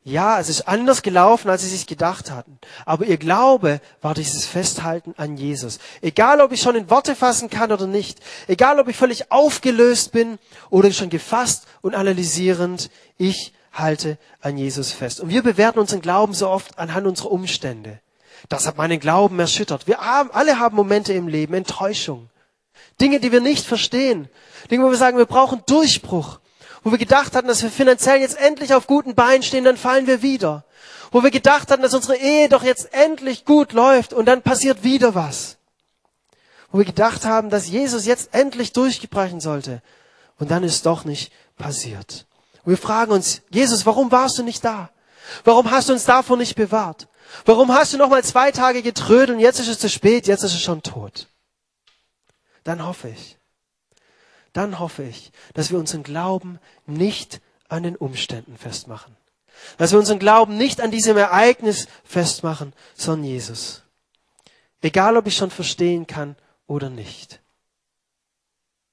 [0.04, 2.58] Ja, es ist anders gelaufen, als sie sich gedacht hatten.
[2.86, 5.78] Aber ihr Glaube war dieses Festhalten an Jesus.
[6.02, 8.20] Egal, ob ich schon in Worte fassen kann oder nicht.
[8.48, 10.40] Egal, ob ich völlig aufgelöst bin
[10.72, 12.90] oder schon gefasst und analysierend.
[13.18, 15.20] Ich halte an Jesus fest.
[15.20, 18.00] Und wir bewerten unseren Glauben so oft anhand unserer Umstände.
[18.50, 19.86] Das hat meinen Glauben erschüttert.
[19.86, 22.30] Wir haben, alle haben Momente im Leben, Enttäuschung.
[23.00, 24.30] Dinge, die wir nicht verstehen.
[24.72, 26.40] Dinge, wo wir sagen, wir brauchen Durchbruch
[26.84, 30.08] wo wir gedacht hatten, dass wir finanziell jetzt endlich auf guten Beinen stehen, dann fallen
[30.08, 30.66] wir wieder.
[31.12, 34.84] Wo wir gedacht hatten, dass unsere Ehe doch jetzt endlich gut läuft und dann passiert
[34.84, 35.58] wieder was.
[36.72, 39.82] Wo wir gedacht haben, dass Jesus jetzt endlich durchgebrechen sollte
[40.40, 42.26] und dann ist doch nicht passiert.
[42.64, 44.90] Und wir fragen uns, Jesus, warum warst du nicht da?
[45.44, 47.08] Warum hast du uns davor nicht bewahrt?
[47.46, 50.44] Warum hast du noch mal zwei Tage getrödelt und jetzt ist es zu spät, jetzt
[50.44, 51.28] ist es schon tot?
[52.64, 53.38] Dann hoffe ich,
[54.54, 59.16] dann hoffe ich, dass wir unseren Glauben nicht an den Umständen festmachen.
[59.78, 63.84] Dass wir unseren Glauben nicht an diesem Ereignis festmachen, sondern Jesus.
[64.82, 66.36] Egal, ob ich schon verstehen kann
[66.68, 67.40] oder nicht.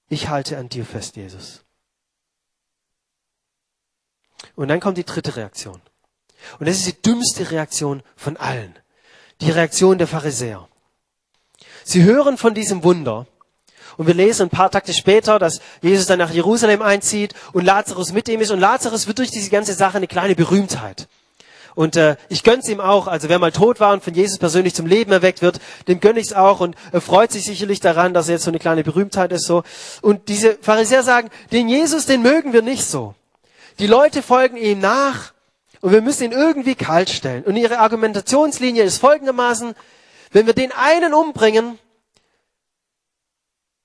[0.09, 1.64] Ich halte an dir fest, Jesus.
[4.55, 5.81] Und dann kommt die dritte Reaktion.
[6.59, 8.79] Und das ist die dümmste Reaktion von allen.
[9.40, 10.68] Die Reaktion der Pharisäer.
[11.85, 13.27] Sie hören von diesem Wunder
[13.98, 18.12] und wir lesen ein paar Takte später, dass Jesus dann nach Jerusalem einzieht und Lazarus
[18.12, 18.52] mit ihm ist.
[18.52, 21.08] Und Lazarus wird durch diese ganze Sache eine kleine Berühmtheit.
[21.74, 23.08] Und äh, ich gönn's ihm auch.
[23.08, 26.16] Also wer mal tot war und von Jesus persönlich zum Leben erweckt wird, dem gönn
[26.16, 29.32] ich's auch und er freut sich sicherlich daran, dass er jetzt so eine kleine Berühmtheit
[29.32, 29.46] ist.
[29.46, 29.64] So.
[30.00, 33.16] Und diese Pharisäer sagen, den Jesus, den mögen wir nicht so.
[33.80, 35.32] Die Leute folgen ihm nach
[35.80, 37.42] und wir müssen ihn irgendwie kalt stellen.
[37.42, 39.74] Und ihre Argumentationslinie ist folgendermaßen,
[40.30, 41.80] wenn wir den einen umbringen,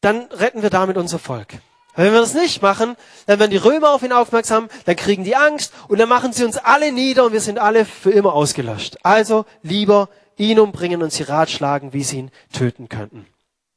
[0.04, 1.54] dann retten wir damit unser Volk.
[1.96, 5.36] wenn wir das nicht machen, dann werden die Römer auf ihn aufmerksam, dann kriegen die
[5.36, 8.98] Angst und dann machen sie uns alle nieder und wir sind alle für immer ausgelöscht.
[9.04, 13.28] Also lieber ihn umbringen und sie ratschlagen, wie sie ihn töten könnten.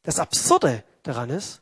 [0.02, 1.60] Das Absurde daran ist,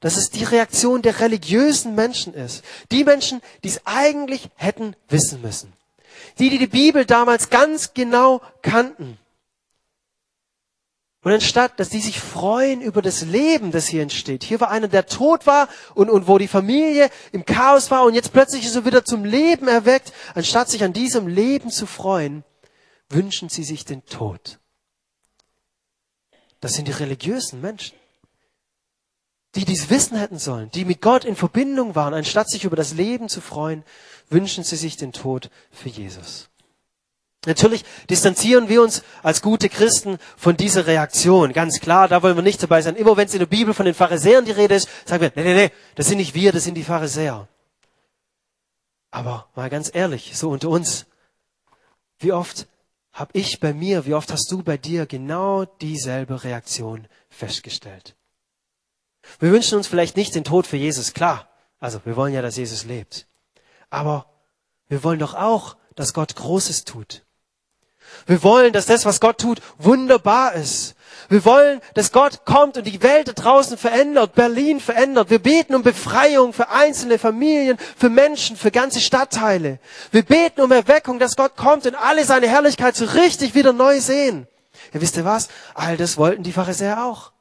[0.00, 2.64] dass es die Reaktion der religiösen Menschen ist.
[2.90, 5.72] Die Menschen, die es eigentlich hätten wissen müssen.
[6.38, 9.18] Die, die die Bibel damals ganz genau kannten.
[11.22, 14.44] Und anstatt, dass die sich freuen über das Leben, das hier entsteht.
[14.44, 18.14] Hier war einer, der tot war und, und wo die Familie im Chaos war und
[18.14, 20.12] jetzt plötzlich ist er wieder zum Leben erweckt.
[20.34, 22.44] Anstatt sich an diesem Leben zu freuen,
[23.08, 24.60] wünschen sie sich den Tod.
[26.60, 27.96] Das sind die religiösen Menschen.
[29.54, 32.92] Die dies wissen hätten sollen, die mit Gott in Verbindung waren, anstatt sich über das
[32.94, 33.82] Leben zu freuen,
[34.28, 36.48] wünschen sie sich den Tod für Jesus.
[37.48, 41.52] Natürlich distanzieren wir uns als gute Christen von dieser Reaktion.
[41.52, 42.94] Ganz klar, da wollen wir nicht dabei sein.
[42.94, 45.42] Immer wenn es in der Bibel von den Pharisäern die Rede ist, sagen wir, nee,
[45.42, 47.48] nee, nee, das sind nicht wir, das sind die Pharisäer.
[49.10, 51.06] Aber mal ganz ehrlich, so unter uns,
[52.18, 52.68] wie oft
[53.12, 58.14] habe ich bei mir, wie oft hast du bei dir genau dieselbe Reaktion festgestellt?
[59.38, 61.48] Wir wünschen uns vielleicht nicht den Tod für Jesus, klar.
[61.80, 63.26] Also wir wollen ja, dass Jesus lebt.
[63.88, 64.26] Aber
[64.88, 67.24] wir wollen doch auch, dass Gott Großes tut.
[68.28, 70.94] Wir wollen, dass das, was Gott tut, wunderbar ist.
[71.30, 75.30] Wir wollen, dass Gott kommt und die Welt da draußen verändert, Berlin verändert.
[75.30, 79.78] Wir beten um Befreiung für einzelne Familien, für Menschen, für ganze Stadtteile.
[80.10, 83.98] Wir beten um Erweckung, dass Gott kommt und alle seine Herrlichkeit so richtig wieder neu
[83.98, 84.46] sehen.
[84.92, 85.48] Ja, wisst ihr was?
[85.74, 87.32] All das wollten die Pharisäer auch.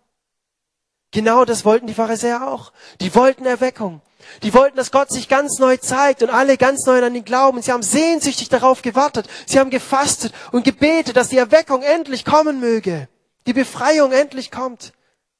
[1.12, 2.72] Genau das wollten die Pharisäer auch.
[3.02, 4.02] Die wollten Erweckung.
[4.44, 7.62] Die wollten, dass Gott sich ganz neu zeigt und alle ganz neu an ihn glauben.
[7.62, 9.28] Sie haben sehnsüchtig darauf gewartet.
[9.46, 13.08] Sie haben gefastet und gebetet, dass die Erweckung endlich kommen möge.
[13.46, 14.94] Die Befreiung endlich kommt.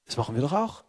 [0.06, 0.84] Das machen wir doch auch.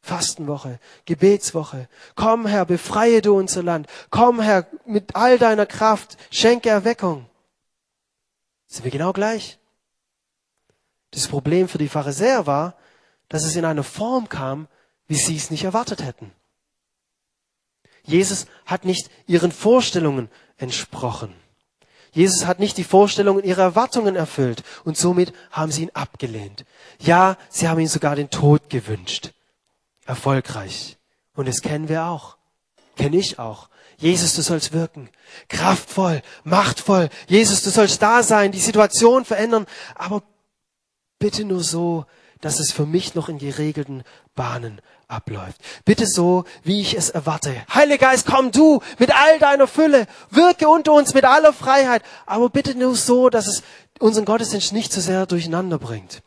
[0.00, 1.88] Fastenwoche, Gebetswoche.
[2.14, 3.86] Komm Herr, befreie du unser Land.
[4.10, 7.26] Komm Herr, mit all deiner Kraft, schenke Erweckung.
[8.66, 9.58] Sind wir genau gleich?
[11.10, 12.74] Das Problem für die Pharisäer war,
[13.28, 14.68] dass es in einer Form kam,
[15.06, 16.32] wie sie es nicht erwartet hätten.
[18.04, 21.34] Jesus hat nicht ihren Vorstellungen entsprochen.
[22.12, 26.64] Jesus hat nicht die Vorstellungen ihrer Erwartungen erfüllt und somit haben sie ihn abgelehnt.
[27.00, 29.32] Ja, sie haben ihm sogar den Tod gewünscht.
[30.06, 30.96] Erfolgreich.
[31.34, 32.36] Und das kennen wir auch.
[32.96, 33.68] Kenne ich auch.
[33.96, 35.08] Jesus, du sollst wirken.
[35.48, 37.08] Kraftvoll, machtvoll.
[37.26, 39.66] Jesus, du sollst da sein, die Situation verändern.
[39.96, 40.22] Aber
[41.18, 42.06] bitte nur so,
[42.44, 44.02] dass es für mich noch in geregelten
[44.34, 45.56] Bahnen abläuft.
[45.84, 47.54] Bitte so, wie ich es erwarte.
[47.72, 52.50] Heiliger Geist, komm du mit all deiner Fülle, wirke unter uns mit aller Freiheit, aber
[52.50, 53.62] bitte nur so, dass es
[53.98, 56.22] unseren Gottesdienst nicht zu sehr durcheinander bringt.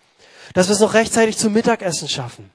[0.54, 2.50] Dass wir es noch rechtzeitig zum Mittagessen schaffen.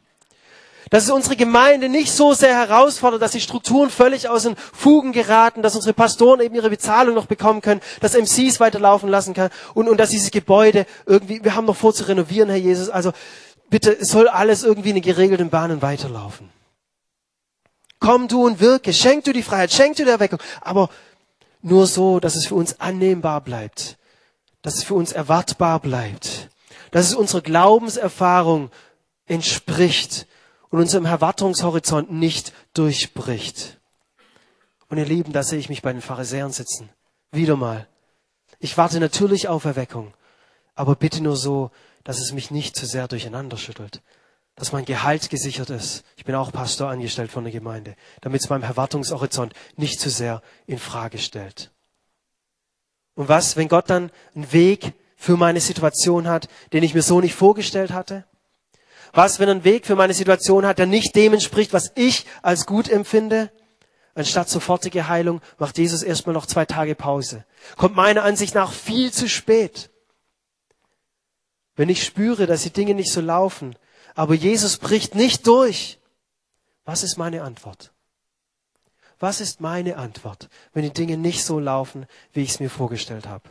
[0.90, 5.12] Dass es unsere Gemeinde nicht so sehr herausfordert, dass die Strukturen völlig aus den Fugen
[5.12, 9.50] geraten, dass unsere Pastoren eben ihre Bezahlung noch bekommen können, dass MCs weiterlaufen lassen kann
[9.72, 12.90] und, und dass dieses Gebäude irgendwie, wir haben noch vor zu renovieren, Herr Jesus.
[12.90, 13.12] Also
[13.72, 16.50] bitte, es soll alles irgendwie in geregelten Bahnen weiterlaufen.
[17.98, 20.90] Komm du und wirke, schenk du die Freiheit, schenk du die Erweckung, aber
[21.62, 23.96] nur so, dass es für uns annehmbar bleibt,
[24.60, 26.50] dass es für uns erwartbar bleibt,
[26.90, 28.70] dass es unserer Glaubenserfahrung
[29.24, 30.26] entspricht
[30.68, 33.80] und unserem Erwartungshorizont nicht durchbricht.
[34.88, 36.90] Und ihr Lieben, da sehe ich mich bei den Pharisäern sitzen.
[37.30, 37.88] Wieder mal.
[38.58, 40.12] Ich warte natürlich auf Erweckung,
[40.74, 41.70] aber bitte nur so,
[42.04, 44.02] dass es mich nicht zu sehr durcheinander schüttelt.
[44.54, 46.04] Dass mein Gehalt gesichert ist.
[46.16, 50.42] Ich bin auch Pastor angestellt von der Gemeinde, damit es meinem Erwartungshorizont nicht zu sehr
[50.66, 51.70] in Frage stellt.
[53.14, 57.20] Und was, wenn Gott dann einen Weg für meine Situation hat, den ich mir so
[57.20, 58.24] nicht vorgestellt hatte?
[59.12, 62.26] Was, wenn er einen Weg für meine Situation hat, der nicht dem entspricht, was ich
[62.42, 63.50] als gut empfinde?
[64.14, 67.44] Anstatt sofortige Heilung macht Jesus erstmal noch zwei Tage Pause.
[67.76, 69.90] Kommt meiner Ansicht nach viel zu spät.
[71.76, 73.76] Wenn ich spüre, dass die Dinge nicht so laufen,
[74.14, 75.98] aber Jesus bricht nicht durch,
[76.84, 77.92] was ist meine Antwort?
[79.18, 83.26] Was ist meine Antwort, wenn die Dinge nicht so laufen, wie ich es mir vorgestellt
[83.26, 83.48] habe?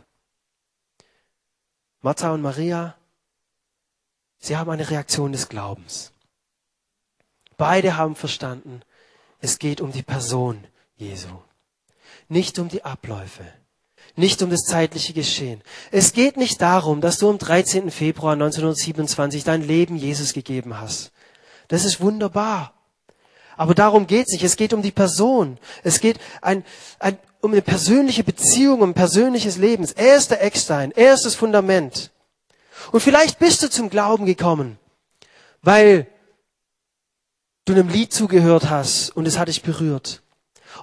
[2.02, 2.96] Martha und Maria
[4.44, 6.12] Sie haben eine Reaktion des Glaubens.
[7.56, 8.82] Beide haben verstanden,
[9.38, 11.40] es geht um die Person Jesu,
[12.28, 13.44] nicht um die Abläufe,
[14.16, 15.62] nicht um das zeitliche Geschehen.
[15.90, 17.90] Es geht nicht darum, dass du am 13.
[17.90, 21.12] Februar 1927 dein Leben Jesus gegeben hast.
[21.68, 22.74] Das ist wunderbar.
[23.56, 24.44] Aber darum geht es nicht.
[24.44, 25.58] Es geht um die Person.
[25.82, 26.64] Es geht ein,
[26.98, 29.86] ein, um eine persönliche Beziehung, um ein persönliches Leben.
[29.96, 30.92] Er ist der Eckstein.
[30.92, 32.10] Er ist das Fundament.
[32.90, 34.78] Und vielleicht bist du zum Glauben gekommen,
[35.62, 36.06] weil
[37.64, 40.22] du einem Lied zugehört hast und es hat dich berührt.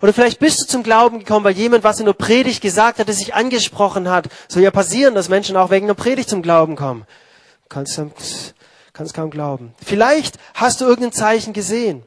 [0.01, 3.09] Oder vielleicht bist du zum Glauben gekommen, weil jemand was in der Predigt gesagt hat,
[3.09, 4.29] das sich angesprochen hat.
[4.47, 7.05] Soll ja passieren, dass Menschen auch wegen der Predigt zum Glauben kommen.
[7.67, 8.01] Kannst,
[8.93, 9.73] kannst kaum glauben.
[9.83, 12.03] Vielleicht hast du irgendein Zeichen gesehen.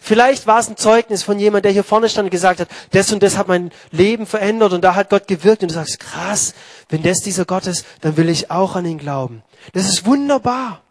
[0.00, 3.12] Vielleicht war es ein Zeugnis von jemand, der hier vorne stand und gesagt hat, das
[3.12, 6.54] und das hat mein Leben verändert und da hat Gott gewirkt und du sagst, krass,
[6.88, 9.42] wenn das dieser Gott ist, dann will ich auch an ihn glauben.
[9.72, 10.82] Das ist wunderbar.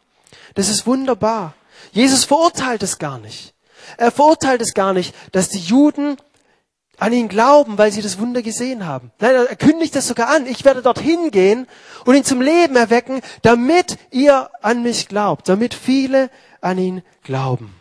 [0.56, 1.54] Das ist wunderbar.
[1.92, 3.53] Jesus verurteilt es gar nicht.
[3.98, 6.18] Er verurteilt es gar nicht, dass die Juden
[6.98, 9.12] an ihn glauben, weil sie das Wunder gesehen haben.
[9.20, 10.46] Nein, er kündigt das sogar an.
[10.46, 11.68] Ich werde dorthin gehen
[12.06, 16.30] und ihn zum Leben erwecken, damit ihr an mich glaubt, damit viele
[16.62, 17.76] an ihn glauben.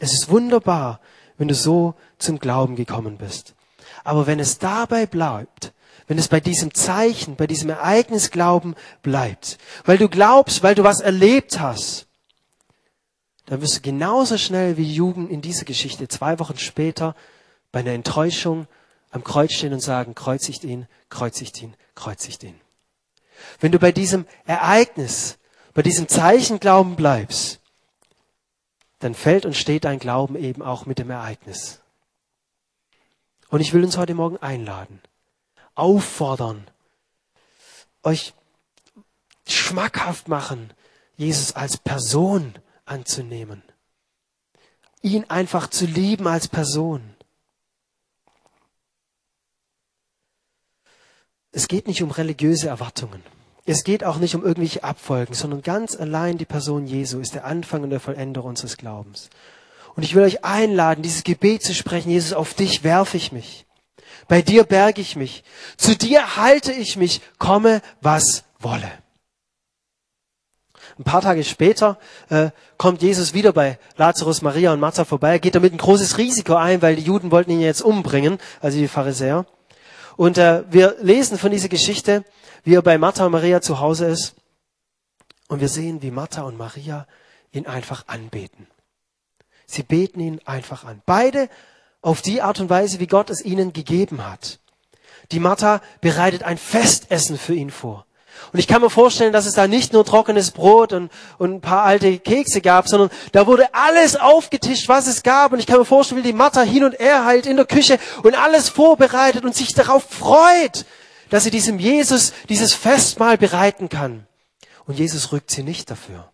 [0.00, 1.00] Es ist wunderbar,
[1.36, 3.54] wenn du so zum Glauben gekommen bist.
[4.04, 5.72] Aber wenn es dabei bleibt,
[6.08, 10.82] wenn es bei diesem Zeichen, bei diesem Ereignis Glauben bleibt, weil du glaubst, weil du
[10.82, 12.07] was erlebt hast,
[13.48, 17.16] dann wirst du genauso schnell wie Jugend in dieser Geschichte zwei Wochen später
[17.72, 18.66] bei einer Enttäuschung
[19.10, 22.60] am Kreuz stehen und sagen, kreuzigt ihn, kreuzigt ihn, kreuzigt ihn.
[23.58, 25.38] Wenn du bei diesem Ereignis,
[25.72, 27.60] bei diesem Zeichen Glauben bleibst,
[28.98, 31.80] dann fällt und steht dein Glauben eben auch mit dem Ereignis.
[33.48, 35.00] Und ich will uns heute Morgen einladen,
[35.74, 36.66] auffordern,
[38.02, 38.34] euch
[39.46, 40.70] schmackhaft machen,
[41.16, 42.54] Jesus als Person
[42.88, 43.62] anzunehmen,
[45.02, 47.14] ihn einfach zu lieben als Person.
[51.52, 53.22] Es geht nicht um religiöse Erwartungen.
[53.64, 57.44] Es geht auch nicht um irgendwelche Abfolgen, sondern ganz allein die Person Jesu ist der
[57.44, 59.28] Anfang und der Vollender unseres Glaubens.
[59.94, 62.10] Und ich will euch einladen, dieses Gebet zu sprechen.
[62.10, 63.66] Jesus, auf dich werfe ich mich.
[64.28, 65.42] Bei dir berge ich mich.
[65.76, 68.90] Zu dir halte ich mich, komme, was wolle.
[70.98, 71.96] Ein paar Tage später
[72.28, 75.30] äh, kommt Jesus wieder bei Lazarus, Maria und Martha vorbei.
[75.30, 78.78] Er geht damit ein großes Risiko ein, weil die Juden wollten ihn jetzt umbringen, also
[78.78, 79.46] die Pharisäer.
[80.16, 82.24] Und äh, wir lesen von dieser Geschichte,
[82.64, 84.34] wie er bei Martha und Maria zu Hause ist.
[85.46, 87.06] Und wir sehen, wie Martha und Maria
[87.52, 88.66] ihn einfach anbeten.
[89.66, 91.00] Sie beten ihn einfach an.
[91.06, 91.48] Beide
[92.02, 94.58] auf die Art und Weise, wie Gott es ihnen gegeben hat.
[95.30, 98.04] Die Martha bereitet ein Festessen für ihn vor.
[98.52, 101.60] Und ich kann mir vorstellen, dass es da nicht nur trockenes Brot und, und ein
[101.60, 105.52] paar alte Kekse gab, sondern da wurde alles aufgetischt, was es gab.
[105.52, 107.98] Und ich kann mir vorstellen, wie die Martha hin und her heilt in der Küche
[108.22, 110.86] und alles vorbereitet und sich darauf freut,
[111.30, 114.26] dass sie diesem Jesus dieses Festmahl bereiten kann.
[114.86, 116.30] Und Jesus rückt sie nicht dafür.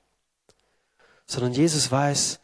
[1.27, 2.41] sondern Jesus weiß,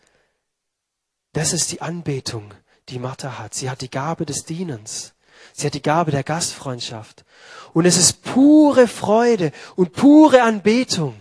[1.33, 2.55] das ist die Anbetung,
[2.89, 3.55] die Martha hat.
[3.55, 5.15] Sie hat die Gabe des Dienens.
[5.53, 7.25] Sie hat die Gabe der Gastfreundschaft.
[7.73, 11.15] Und es ist pure Freude und pure Anbetung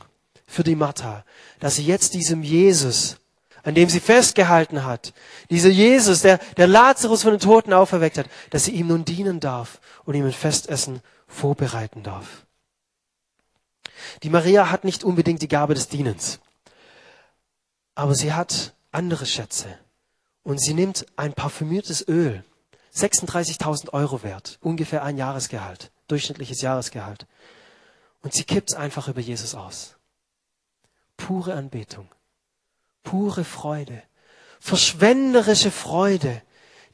[0.47, 1.23] für die Martha,
[1.59, 3.17] dass sie jetzt diesem Jesus,
[3.63, 5.13] an dem sie festgehalten hat,
[5.49, 9.39] dieser Jesus, der, der Lazarus von den Toten auferweckt hat, dass sie ihm nun dienen
[9.39, 12.45] darf und ihm ein Festessen vorbereiten darf.
[14.23, 16.39] Die Maria hat nicht unbedingt die Gabe des Dienens,
[17.95, 19.77] aber sie hat andere Schätze.
[20.43, 22.43] Und sie nimmt ein parfümiertes Öl,
[22.95, 27.25] 36.000 Euro wert, ungefähr ein Jahresgehalt, durchschnittliches Jahresgehalt.
[28.21, 29.95] Und sie kippt es einfach über Jesus aus.
[31.17, 32.09] Pure Anbetung,
[33.03, 34.03] pure Freude,
[34.59, 36.41] verschwenderische Freude,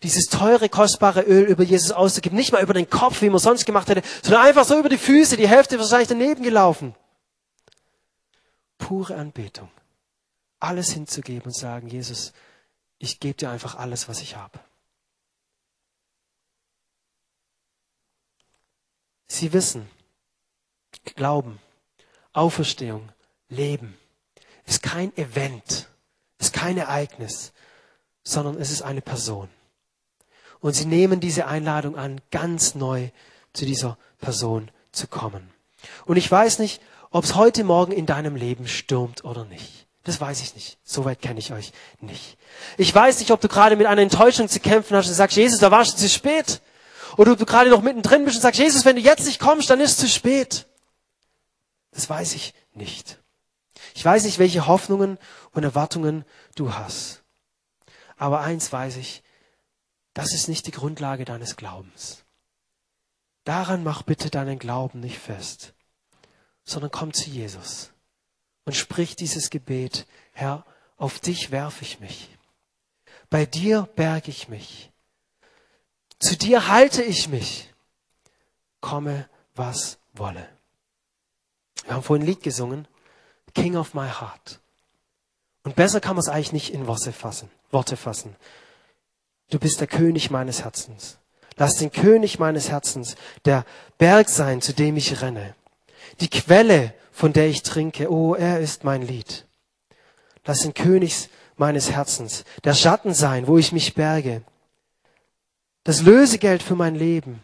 [0.04, 2.38] dieses teure, kostbare Öl über Jesus auszugeben.
[2.38, 4.98] Nicht mal über den Kopf, wie man sonst gemacht hätte, sondern einfach so über die
[4.98, 6.96] Füße, die Hälfte wahrscheinlich daneben gelaufen.
[8.78, 9.70] Pure Anbetung.
[10.60, 12.34] Alles hinzugeben und sagen, Jesus,
[12.98, 14.60] ich gebe dir einfach alles, was ich habe.
[19.38, 19.90] Sie wissen,
[21.16, 21.60] Glauben,
[22.32, 23.10] Auferstehung,
[23.50, 23.98] Leben
[24.66, 25.90] ist kein Event,
[26.40, 27.52] ist kein Ereignis,
[28.24, 29.50] sondern es ist eine Person.
[30.62, 33.10] Und sie nehmen diese Einladung an, ganz neu
[33.52, 35.52] zu dieser Person zu kommen.
[36.06, 36.82] Und ich weiß nicht,
[37.12, 39.86] ob es heute Morgen in deinem Leben stürmt oder nicht.
[40.06, 40.78] Das weiß ich nicht.
[40.86, 42.38] Soweit kenne ich euch nicht.
[42.78, 45.60] Ich weiß nicht, ob du gerade mit einer Enttäuschung zu kämpfen hast und sagst, Jesus,
[45.60, 46.62] da warst du zu spät.
[47.18, 49.80] Oder du gerade noch mittendrin bist und sagst, Jesus, wenn du jetzt nicht kommst, dann
[49.80, 50.68] ist es zu spät.
[51.92, 53.20] Das weiß ich nicht.
[53.94, 55.18] Ich weiß nicht, welche Hoffnungen
[55.52, 56.26] und Erwartungen
[56.56, 57.24] du hast.
[58.18, 59.24] Aber eins weiß ich,
[60.14, 62.24] das ist nicht die Grundlage deines Glaubens.
[63.44, 65.74] Daran mach bitte deinen Glauben nicht fest,
[66.64, 67.92] sondern komm zu Jesus
[68.66, 70.66] und sprich dieses Gebet, Herr,
[70.98, 72.30] auf dich werfe ich mich.
[73.30, 74.92] Bei dir berge ich mich.
[76.20, 77.74] Zu dir halte ich mich.
[78.82, 80.48] Komme, was wolle.
[81.86, 82.88] Wir haben vorhin ein Lied gesungen,
[83.54, 84.60] King of my heart.
[85.64, 87.50] Und besser kann man es eigentlich nicht in Worte fassen.
[87.72, 88.36] Worte fassen.
[89.50, 91.18] Du bist der König meines Herzens.
[91.58, 93.66] Lass den König meines Herzens der
[93.98, 95.56] Berg sein, zu dem ich renne.
[96.20, 99.46] Die Quelle, von der ich trinke, oh, er ist mein Lied.
[100.46, 104.44] Lass den König meines Herzens der Schatten sein, wo ich mich berge.
[105.86, 107.42] Das Lösegeld für mein Leben,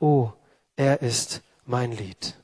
[0.00, 0.30] oh,
[0.74, 2.34] er ist mein Lied.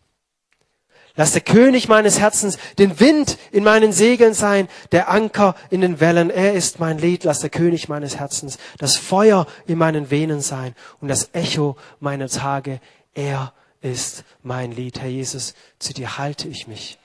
[1.17, 5.99] Lass der König meines Herzens den Wind in meinen Segeln sein, der Anker in den
[5.99, 6.31] Wellen.
[6.31, 7.25] Er ist mein Lied.
[7.25, 12.29] Lass der König meines Herzens das Feuer in meinen Venen sein und das Echo meiner
[12.29, 12.81] Tage.
[13.13, 15.01] Er ist mein Lied.
[15.01, 16.99] Herr Jesus, zu dir halte ich mich.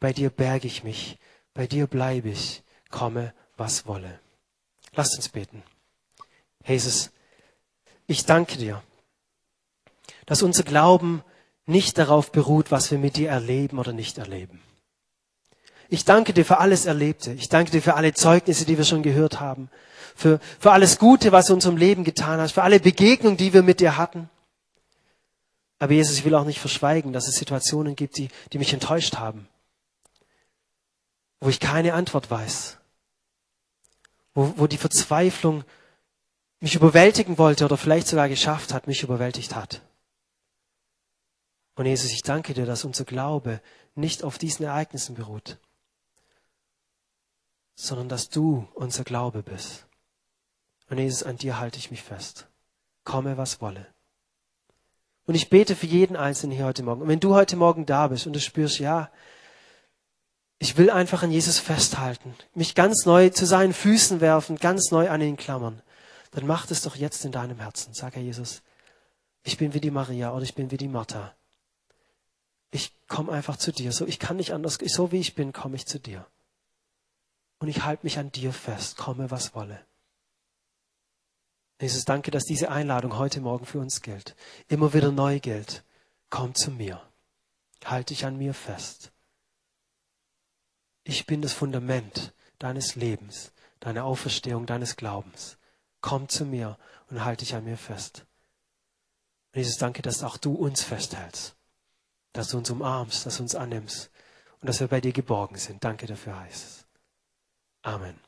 [0.00, 1.18] Bei dir berge ich mich.
[1.54, 2.62] Bei dir bleibe ich.
[2.90, 4.18] Komme, was wolle.
[4.94, 5.62] Lasst uns beten.
[6.66, 7.10] Jesus,
[8.06, 8.82] ich danke dir,
[10.26, 11.22] dass unser Glauben
[11.66, 14.60] nicht darauf beruht, was wir mit dir erleben oder nicht erleben.
[15.88, 17.32] Ich danke dir für alles Erlebte.
[17.32, 19.68] Ich danke dir für alle Zeugnisse, die wir schon gehört haben.
[20.16, 22.52] Für, für alles Gute, was du in unserem Leben getan hast.
[22.52, 24.30] Für alle Begegnungen, die wir mit dir hatten.
[25.78, 29.16] Aber Jesus, ich will auch nicht verschweigen, dass es Situationen gibt, die, die mich enttäuscht
[29.16, 29.48] haben.
[31.40, 32.78] Wo ich keine Antwort weiß.
[34.32, 35.64] Wo, wo die Verzweiflung
[36.62, 39.82] mich überwältigen wollte oder vielleicht sogar geschafft hat, mich überwältigt hat.
[41.74, 43.60] Und Jesus, ich danke dir, dass unser Glaube
[43.96, 45.58] nicht auf diesen Ereignissen beruht,
[47.74, 49.86] sondern dass du unser Glaube bist.
[50.88, 52.46] Und Jesus, an dir halte ich mich fest.
[53.02, 53.86] Komme, was wolle.
[55.26, 57.02] Und ich bete für jeden Einzelnen hier heute Morgen.
[57.02, 59.10] Und wenn du heute Morgen da bist und du spürst, ja,
[60.60, 65.10] ich will einfach an Jesus festhalten, mich ganz neu zu seinen Füßen werfen, ganz neu
[65.10, 65.82] an ihn klammern,
[66.32, 67.94] dann mach es doch jetzt in deinem Herzen.
[67.94, 68.62] Sag, Herr Jesus,
[69.44, 71.34] ich bin wie die Maria oder ich bin wie die Martha
[72.72, 73.92] ich komme einfach zu dir.
[73.92, 74.78] So, ich kann nicht anders.
[74.82, 76.26] So wie ich bin, komme ich zu dir.
[77.58, 79.86] Und ich halte mich an dir fest, komme was wolle.
[81.80, 84.34] Jesus, danke, dass diese Einladung heute Morgen für uns gilt.
[84.68, 85.84] Immer wieder neu gilt.
[86.30, 87.00] Komm zu mir.
[87.84, 89.12] Halte dich an mir fest.
[91.04, 95.58] Ich bin das Fundament deines Lebens, deiner Auferstehung, deines Glaubens.
[96.02, 96.76] Komm zu mir
[97.08, 98.26] und halte dich an mir fest.
[99.54, 101.56] Jesus, danke, dass auch du uns festhältst
[102.32, 104.10] dass du uns umarmst, dass du uns annimmst
[104.60, 105.84] und dass wir bei dir geborgen sind.
[105.84, 106.86] Danke dafür heißt es.
[107.82, 108.18] Amen.